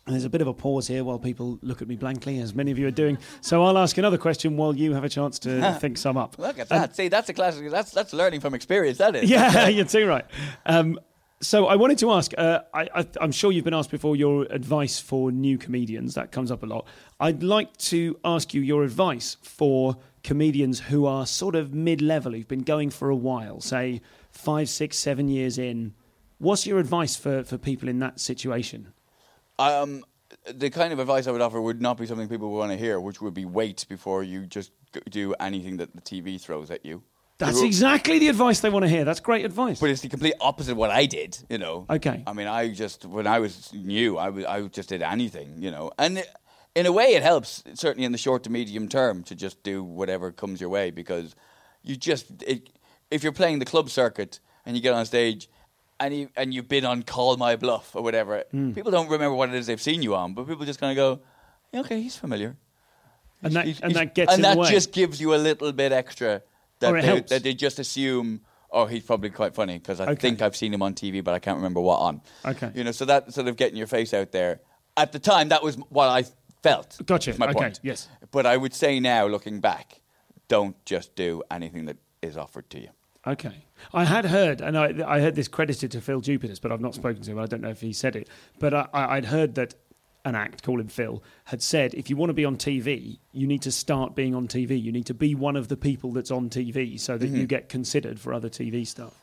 [0.07, 2.71] There's a bit of a pause here while people look at me blankly, as many
[2.71, 3.17] of you are doing.
[3.41, 6.37] So I'll ask another question while you have a chance to think some up.
[6.39, 6.95] Look at that.
[6.95, 7.71] See, that's a classic.
[7.71, 8.99] That's that's learning from experience.
[8.99, 9.31] That is.
[9.31, 10.27] Yeah, you're too right.
[10.67, 11.01] Um,
[11.45, 12.32] so I wanted to ask.
[12.36, 16.14] Uh, I, I'm sure you've been asked before your advice for new comedians.
[16.14, 16.86] That comes up a lot.
[17.20, 22.49] I'd like to ask you your advice for comedians who are sort of mid-level, who've
[22.49, 25.95] been going for a while, say five, six, seven years in.
[26.38, 28.92] What's your advice for, for people in that situation?
[29.59, 30.03] Um,
[30.53, 32.78] the kind of advice I would offer would not be something people would want to
[32.78, 34.72] hear, which would be wait before you just
[35.11, 37.03] do anything that the TV throws at you.
[37.39, 39.05] That's People- exactly the advice they want to hear.
[39.05, 39.80] That's great advice.
[39.80, 41.85] But it's the complete opposite of what I did, you know.
[41.91, 42.22] Okay.
[42.26, 45.70] I mean, I just when I was new, I was- I just did anything, you
[45.72, 45.91] know.
[45.99, 46.30] And it-
[46.76, 49.82] in a way, it helps certainly in the short to medium term to just do
[49.82, 51.35] whatever comes your way because
[51.82, 52.70] you just it,
[53.11, 55.49] if you're playing the club circuit and you get on stage.
[56.01, 58.43] And you and you've been on Call My Bluff or whatever.
[58.51, 58.72] Hmm.
[58.72, 60.97] People don't remember what it is they've seen you on, but people just kind of
[60.97, 61.20] go,
[61.72, 62.57] "Yeah, "Okay, he's familiar."
[63.45, 64.68] and that, He's- and that gets and that way.
[64.70, 66.43] just gives you a little bit extra
[66.85, 67.30] that Or it they, helps.
[67.30, 70.14] that they just assume oh he's probably quite funny because I Okay.
[70.20, 72.70] think I've seen him on TV but I can't remember what on Okay.
[72.74, 74.61] you know so that sort of getting your face out there
[74.97, 76.24] at the time that was what I
[76.62, 77.35] felt Gotcha.
[77.39, 78.09] my Okay, point yes.
[78.30, 80.01] but I would say now looking back
[80.49, 82.89] don't just do anything that is offered to you
[83.26, 83.64] Okay.
[83.95, 86.95] I had heard, and I, I heard this credited to Phil Jupitus, but I've not
[86.95, 87.39] spoken to him.
[87.39, 88.28] I don't know if he said it.
[88.59, 89.74] But I- I'd heard that
[90.25, 93.47] an act, call him Phil, had said if you want to be on TV, you
[93.47, 94.81] need to start being on TV.
[94.81, 97.45] You need to be one of the people that's on TV so that you mm-hmm.
[97.47, 99.14] get considered for other TV stuff.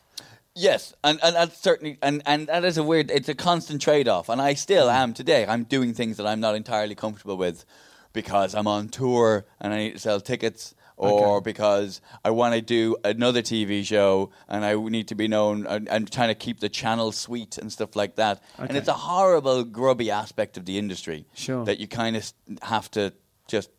[0.54, 4.06] Yes, and, and that's certainly and, and that is a weird it's a constant trade
[4.06, 4.96] off and I still mm-hmm.
[4.96, 5.46] am today.
[5.46, 7.64] I'm doing things that I'm not entirely comfortable with
[8.12, 11.44] because I'm on tour and I need to sell tickets or Okay.
[11.44, 15.88] because I want to do another TV show and I need to be known and,
[15.88, 18.42] and trying to keep the channel sweet and stuff like that.
[18.58, 21.64] And it's a horrible grubby aspect of the industry Sure.
[21.64, 22.32] that you kind of
[22.62, 23.12] have to
[23.48, 23.70] just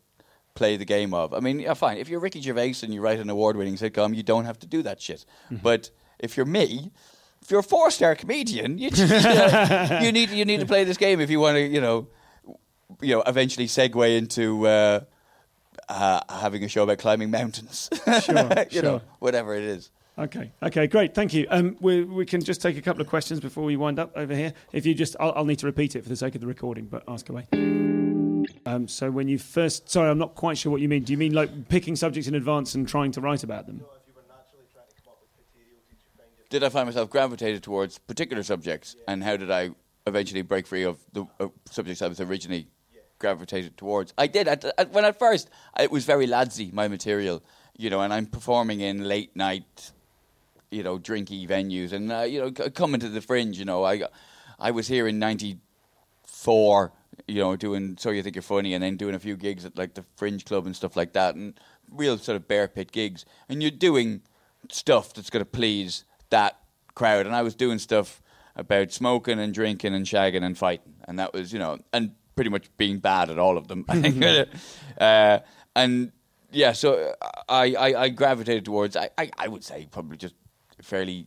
[0.54, 1.32] play the game of.
[1.34, 1.96] I mean, yeah, fine.
[1.98, 4.82] If you're Ricky Gervais and you write an award-winning sitcom, you don't have to do
[4.82, 5.24] that shit.
[5.46, 5.56] Mm-hmm.
[5.62, 6.90] But if you're me,
[7.42, 11.20] if you're a four-star comedian, you, know, you need you need to play this game
[11.20, 12.06] if you want to, you know,
[13.00, 15.00] you know, eventually segue into uh,
[15.88, 17.90] uh, having a show about climbing mountains.
[18.22, 19.90] Sure, you know, whatever it is.
[20.18, 20.52] Okay.
[20.62, 20.86] Okay.
[20.86, 21.14] Great.
[21.14, 21.46] Thank you.
[21.50, 24.34] Um, we we can just take a couple of questions before we wind up over
[24.34, 24.52] here.
[24.72, 26.84] If you just, I'll, I'll need to repeat it for the sake of the recording,
[26.84, 27.46] but ask away.
[28.66, 31.02] Um, so when you first, sorry, I'm not quite sure what you mean.
[31.02, 33.84] Do you mean like picking subjects in advance and trying to write about them?
[36.50, 39.70] Did I find myself gravitated towards particular subjects, and how did I
[40.06, 42.68] eventually break free of the uh, subjects I was originally
[43.24, 44.12] gravitated towards?
[44.18, 44.48] I did.
[44.48, 45.48] At, at, when at first,
[45.80, 47.42] it was very ladsy, my material,
[47.74, 49.92] you know, and I'm performing in late night,
[50.70, 53.58] you know, drinky venues, and uh, you know, c- coming to the fringe.
[53.58, 54.02] You know, I,
[54.58, 56.92] I was here in '94,
[57.26, 59.78] you know, doing So You Think You're Funny, and then doing a few gigs at
[59.78, 61.58] like the Fringe Club and stuff like that, and
[61.90, 64.20] real sort of bear pit gigs, and you're doing
[64.70, 66.58] stuff that's going to please that
[66.94, 68.20] crowd, and I was doing stuff
[68.54, 72.50] about smoking and drinking and shagging and fighting, and that was, you know, and pretty
[72.50, 73.84] much being bad at all of them.
[73.88, 74.48] I think,
[75.00, 75.38] uh,
[75.76, 76.12] and
[76.50, 77.14] yeah, so
[77.48, 80.34] I, I, I gravitated towards I, I, I would say probably just
[80.82, 81.26] fairly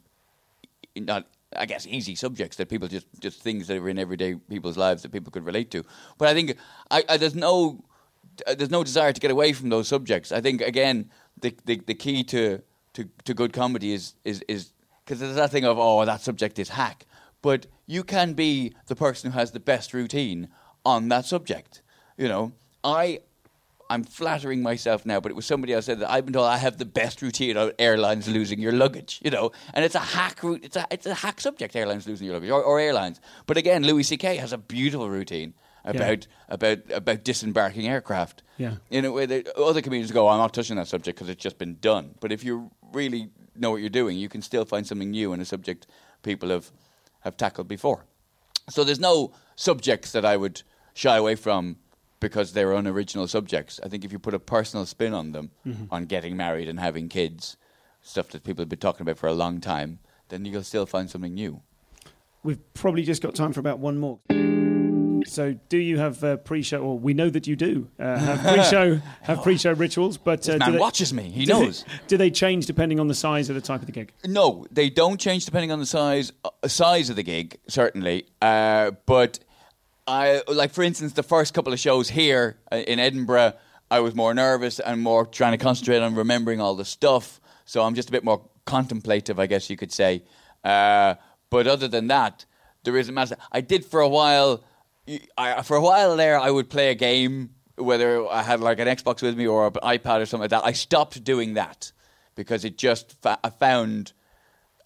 [0.96, 4.78] not I guess easy subjects that people just just things that are in everyday people's
[4.78, 5.84] lives that people could relate to.
[6.18, 6.58] But I think
[6.92, 7.84] I, I there's no
[8.46, 10.32] uh, there's no desire to get away from those subjects.
[10.32, 12.62] I think again the the, the key to,
[12.94, 14.72] to to good comedy is is is
[15.06, 17.06] because there's that thing of oh that subject is hack,
[17.42, 20.50] but you can be the person who has the best routine
[20.94, 21.82] on that subject.
[22.18, 22.52] You know,
[22.84, 23.20] I
[23.90, 26.58] I'm flattering myself now, but it was somebody else said that I've been told I
[26.58, 30.44] have the best routine on airlines losing your luggage, you know, and it's a hack
[30.44, 30.62] route.
[30.64, 33.22] It's a it's a hack subject, airlines losing your luggage, or, or airlines.
[33.46, 34.36] But again, Louis C.K.
[34.38, 35.54] has a beautiful routine
[35.86, 36.56] about Yeah.
[36.56, 38.44] about about disembarking aircraft.
[38.58, 38.76] Yeah.
[38.90, 41.58] in a way that other comedians go, I'm not touching that subject because it's just
[41.60, 42.16] been done.
[42.20, 45.40] But if you really know what you're doing, you can still find something new in
[45.42, 45.88] a subject
[46.24, 46.72] people have
[47.26, 48.00] have tackled before.
[48.70, 50.64] So there's no subjects that I would
[50.98, 51.78] shy away from
[52.20, 53.80] because they're unoriginal subjects.
[53.84, 55.52] I think if you put a personal spin on them,
[55.92, 57.56] on getting married and having kids,
[58.02, 61.10] stuff that people have been talking about for a long time, then you'll still find
[61.10, 61.62] something new.
[62.44, 64.20] We've probably just got time for about one more.
[65.26, 66.80] So, do you have uh, pre-show?
[66.82, 70.74] Or we know that you do uh, have pre-show have pre-show rituals, but uh, man
[70.74, 71.24] they, watches me.
[71.24, 71.86] He do they- knows.
[72.08, 74.14] do they change depending on the size or the type of the gig?
[74.26, 78.28] No, they don't change depending on the size uh, size of the gig, certainly.
[78.42, 79.40] Uh, but
[80.08, 83.54] I like, for instance, the first couple of shows here uh, in Edinburgh,
[83.92, 87.42] I was more nervous and more trying to concentrate on remembering all the stuff.
[87.66, 90.24] So I'm just a bit more contemplative, I guess you could say.
[90.64, 91.16] Uh,
[91.50, 92.46] but other than that,
[92.84, 93.38] there isn't massive.
[93.52, 94.64] I did for a while.
[95.38, 98.88] I, for a while there, I would play a game, whether I had like an
[98.88, 100.66] Xbox with me or an iPad or something like that.
[100.66, 101.92] I stopped doing that
[102.36, 104.14] because it just fa- I found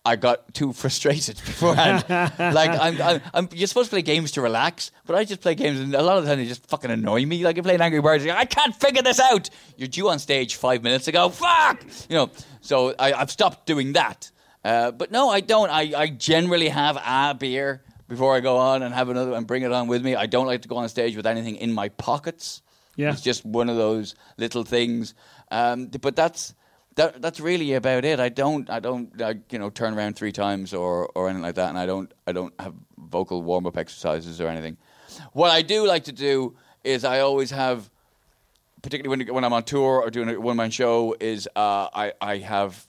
[0.03, 2.05] I got too frustrated beforehand.
[2.09, 5.55] like I'm, I'm, I'm, you're supposed to play games to relax, but I just play
[5.55, 7.43] games, and a lot of the time they just fucking annoy me.
[7.43, 9.49] Like you're playing Angry Birds, I can't figure this out.
[9.77, 11.29] You're due on stage five minutes ago.
[11.29, 12.31] Fuck, you know.
[12.61, 14.31] So I, I've stopped doing that.
[14.63, 15.69] Uh, but no, I don't.
[15.69, 19.63] I, I generally have a beer before I go on and have another and bring
[19.63, 20.15] it on with me.
[20.15, 22.61] I don't like to go on stage with anything in my pockets.
[22.95, 23.11] Yeah.
[23.11, 25.13] It's just one of those little things.
[25.49, 26.53] Um, but that's
[26.95, 28.19] that, that's really about it.
[28.19, 31.55] I don't I don't I, you know turn around three times or, or anything like
[31.55, 34.77] that, and I don't I don't have vocal warm up exercises or anything.
[35.33, 37.89] What I do like to do is I always have,
[38.81, 42.13] particularly when when I'm on tour or doing a one man show, is uh, I
[42.19, 42.85] I have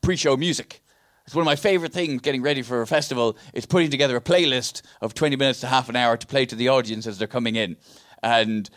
[0.00, 0.82] pre show music.
[1.26, 4.20] It's one of my favorite things getting ready for a festival is putting together a
[4.20, 7.26] playlist of 20 minutes to half an hour to play to the audience as they're
[7.26, 7.76] coming in.
[8.22, 8.68] And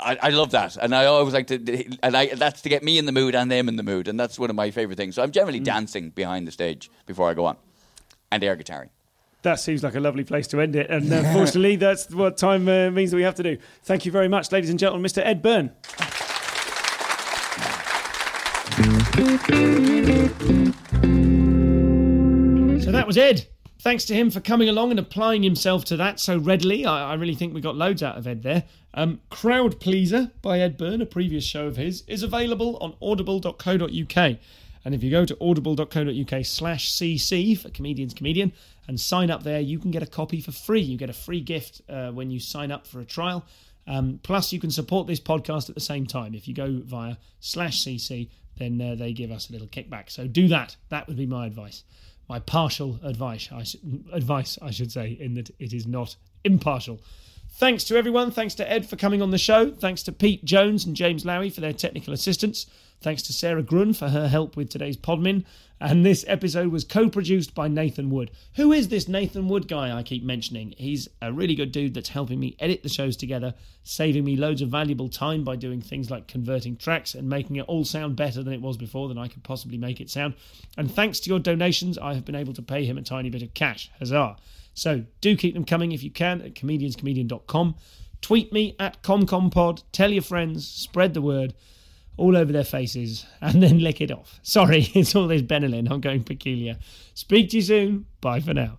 [0.00, 0.76] I, I love that.
[0.76, 3.50] And I always like to, and I, that's to get me in the mood and
[3.50, 4.08] them in the mood.
[4.08, 5.14] And that's one of my favorite things.
[5.14, 7.56] So I'm generally dancing behind the stage before I go on
[8.30, 8.90] and air guitaring.
[9.42, 10.88] That seems like a lovely place to end it.
[10.90, 13.58] And unfortunately, that's what time uh, means that we have to do.
[13.82, 15.24] Thank you very much, ladies and gentlemen, Mr.
[15.24, 15.70] Ed Byrne.
[22.80, 23.46] So that was Ed.
[23.84, 26.86] Thanks to him for coming along and applying himself to that so readily.
[26.86, 28.64] I, I really think we got loads out of Ed there.
[28.94, 34.38] Um, Crowd Pleaser by Ed Byrne, a previous show of his, is available on audible.co.uk.
[34.86, 38.54] And if you go to audible.co.uk slash cc for Comedians Comedian
[38.88, 40.80] and sign up there, you can get a copy for free.
[40.80, 43.44] You get a free gift uh, when you sign up for a trial.
[43.86, 46.34] Um, plus, you can support this podcast at the same time.
[46.34, 50.08] If you go via slash cc, then uh, they give us a little kickback.
[50.08, 50.74] So do that.
[50.88, 51.84] That would be my advice.
[52.28, 53.76] My partial advice, I sh-
[54.12, 57.00] advice, I should say, in that it is not impartial.
[57.56, 58.32] Thanks to everyone.
[58.32, 59.70] Thanks to Ed for coming on the show.
[59.70, 62.66] Thanks to Pete Jones and James Lowy for their technical assistance.
[63.00, 65.44] Thanks to Sarah Grun for her help with today's podmin.
[65.80, 68.32] And this episode was co produced by Nathan Wood.
[68.56, 70.74] Who is this Nathan Wood guy I keep mentioning?
[70.76, 74.60] He's a really good dude that's helping me edit the shows together, saving me loads
[74.60, 78.42] of valuable time by doing things like converting tracks and making it all sound better
[78.42, 80.34] than it was before than I could possibly make it sound.
[80.76, 83.42] And thanks to your donations, I have been able to pay him a tiny bit
[83.42, 83.92] of cash.
[84.00, 84.38] Huzzah!
[84.74, 87.76] So do keep them coming if you can at comedianscomedian.com.
[88.20, 89.82] Tweet me at ComComPod.
[89.92, 90.66] Tell your friends.
[90.66, 91.54] Spread the word
[92.16, 94.40] all over their faces and then lick it off.
[94.42, 95.90] Sorry, it's all this Benylin.
[95.90, 96.78] I'm going peculiar.
[97.14, 98.06] Speak to you soon.
[98.20, 98.78] Bye for now.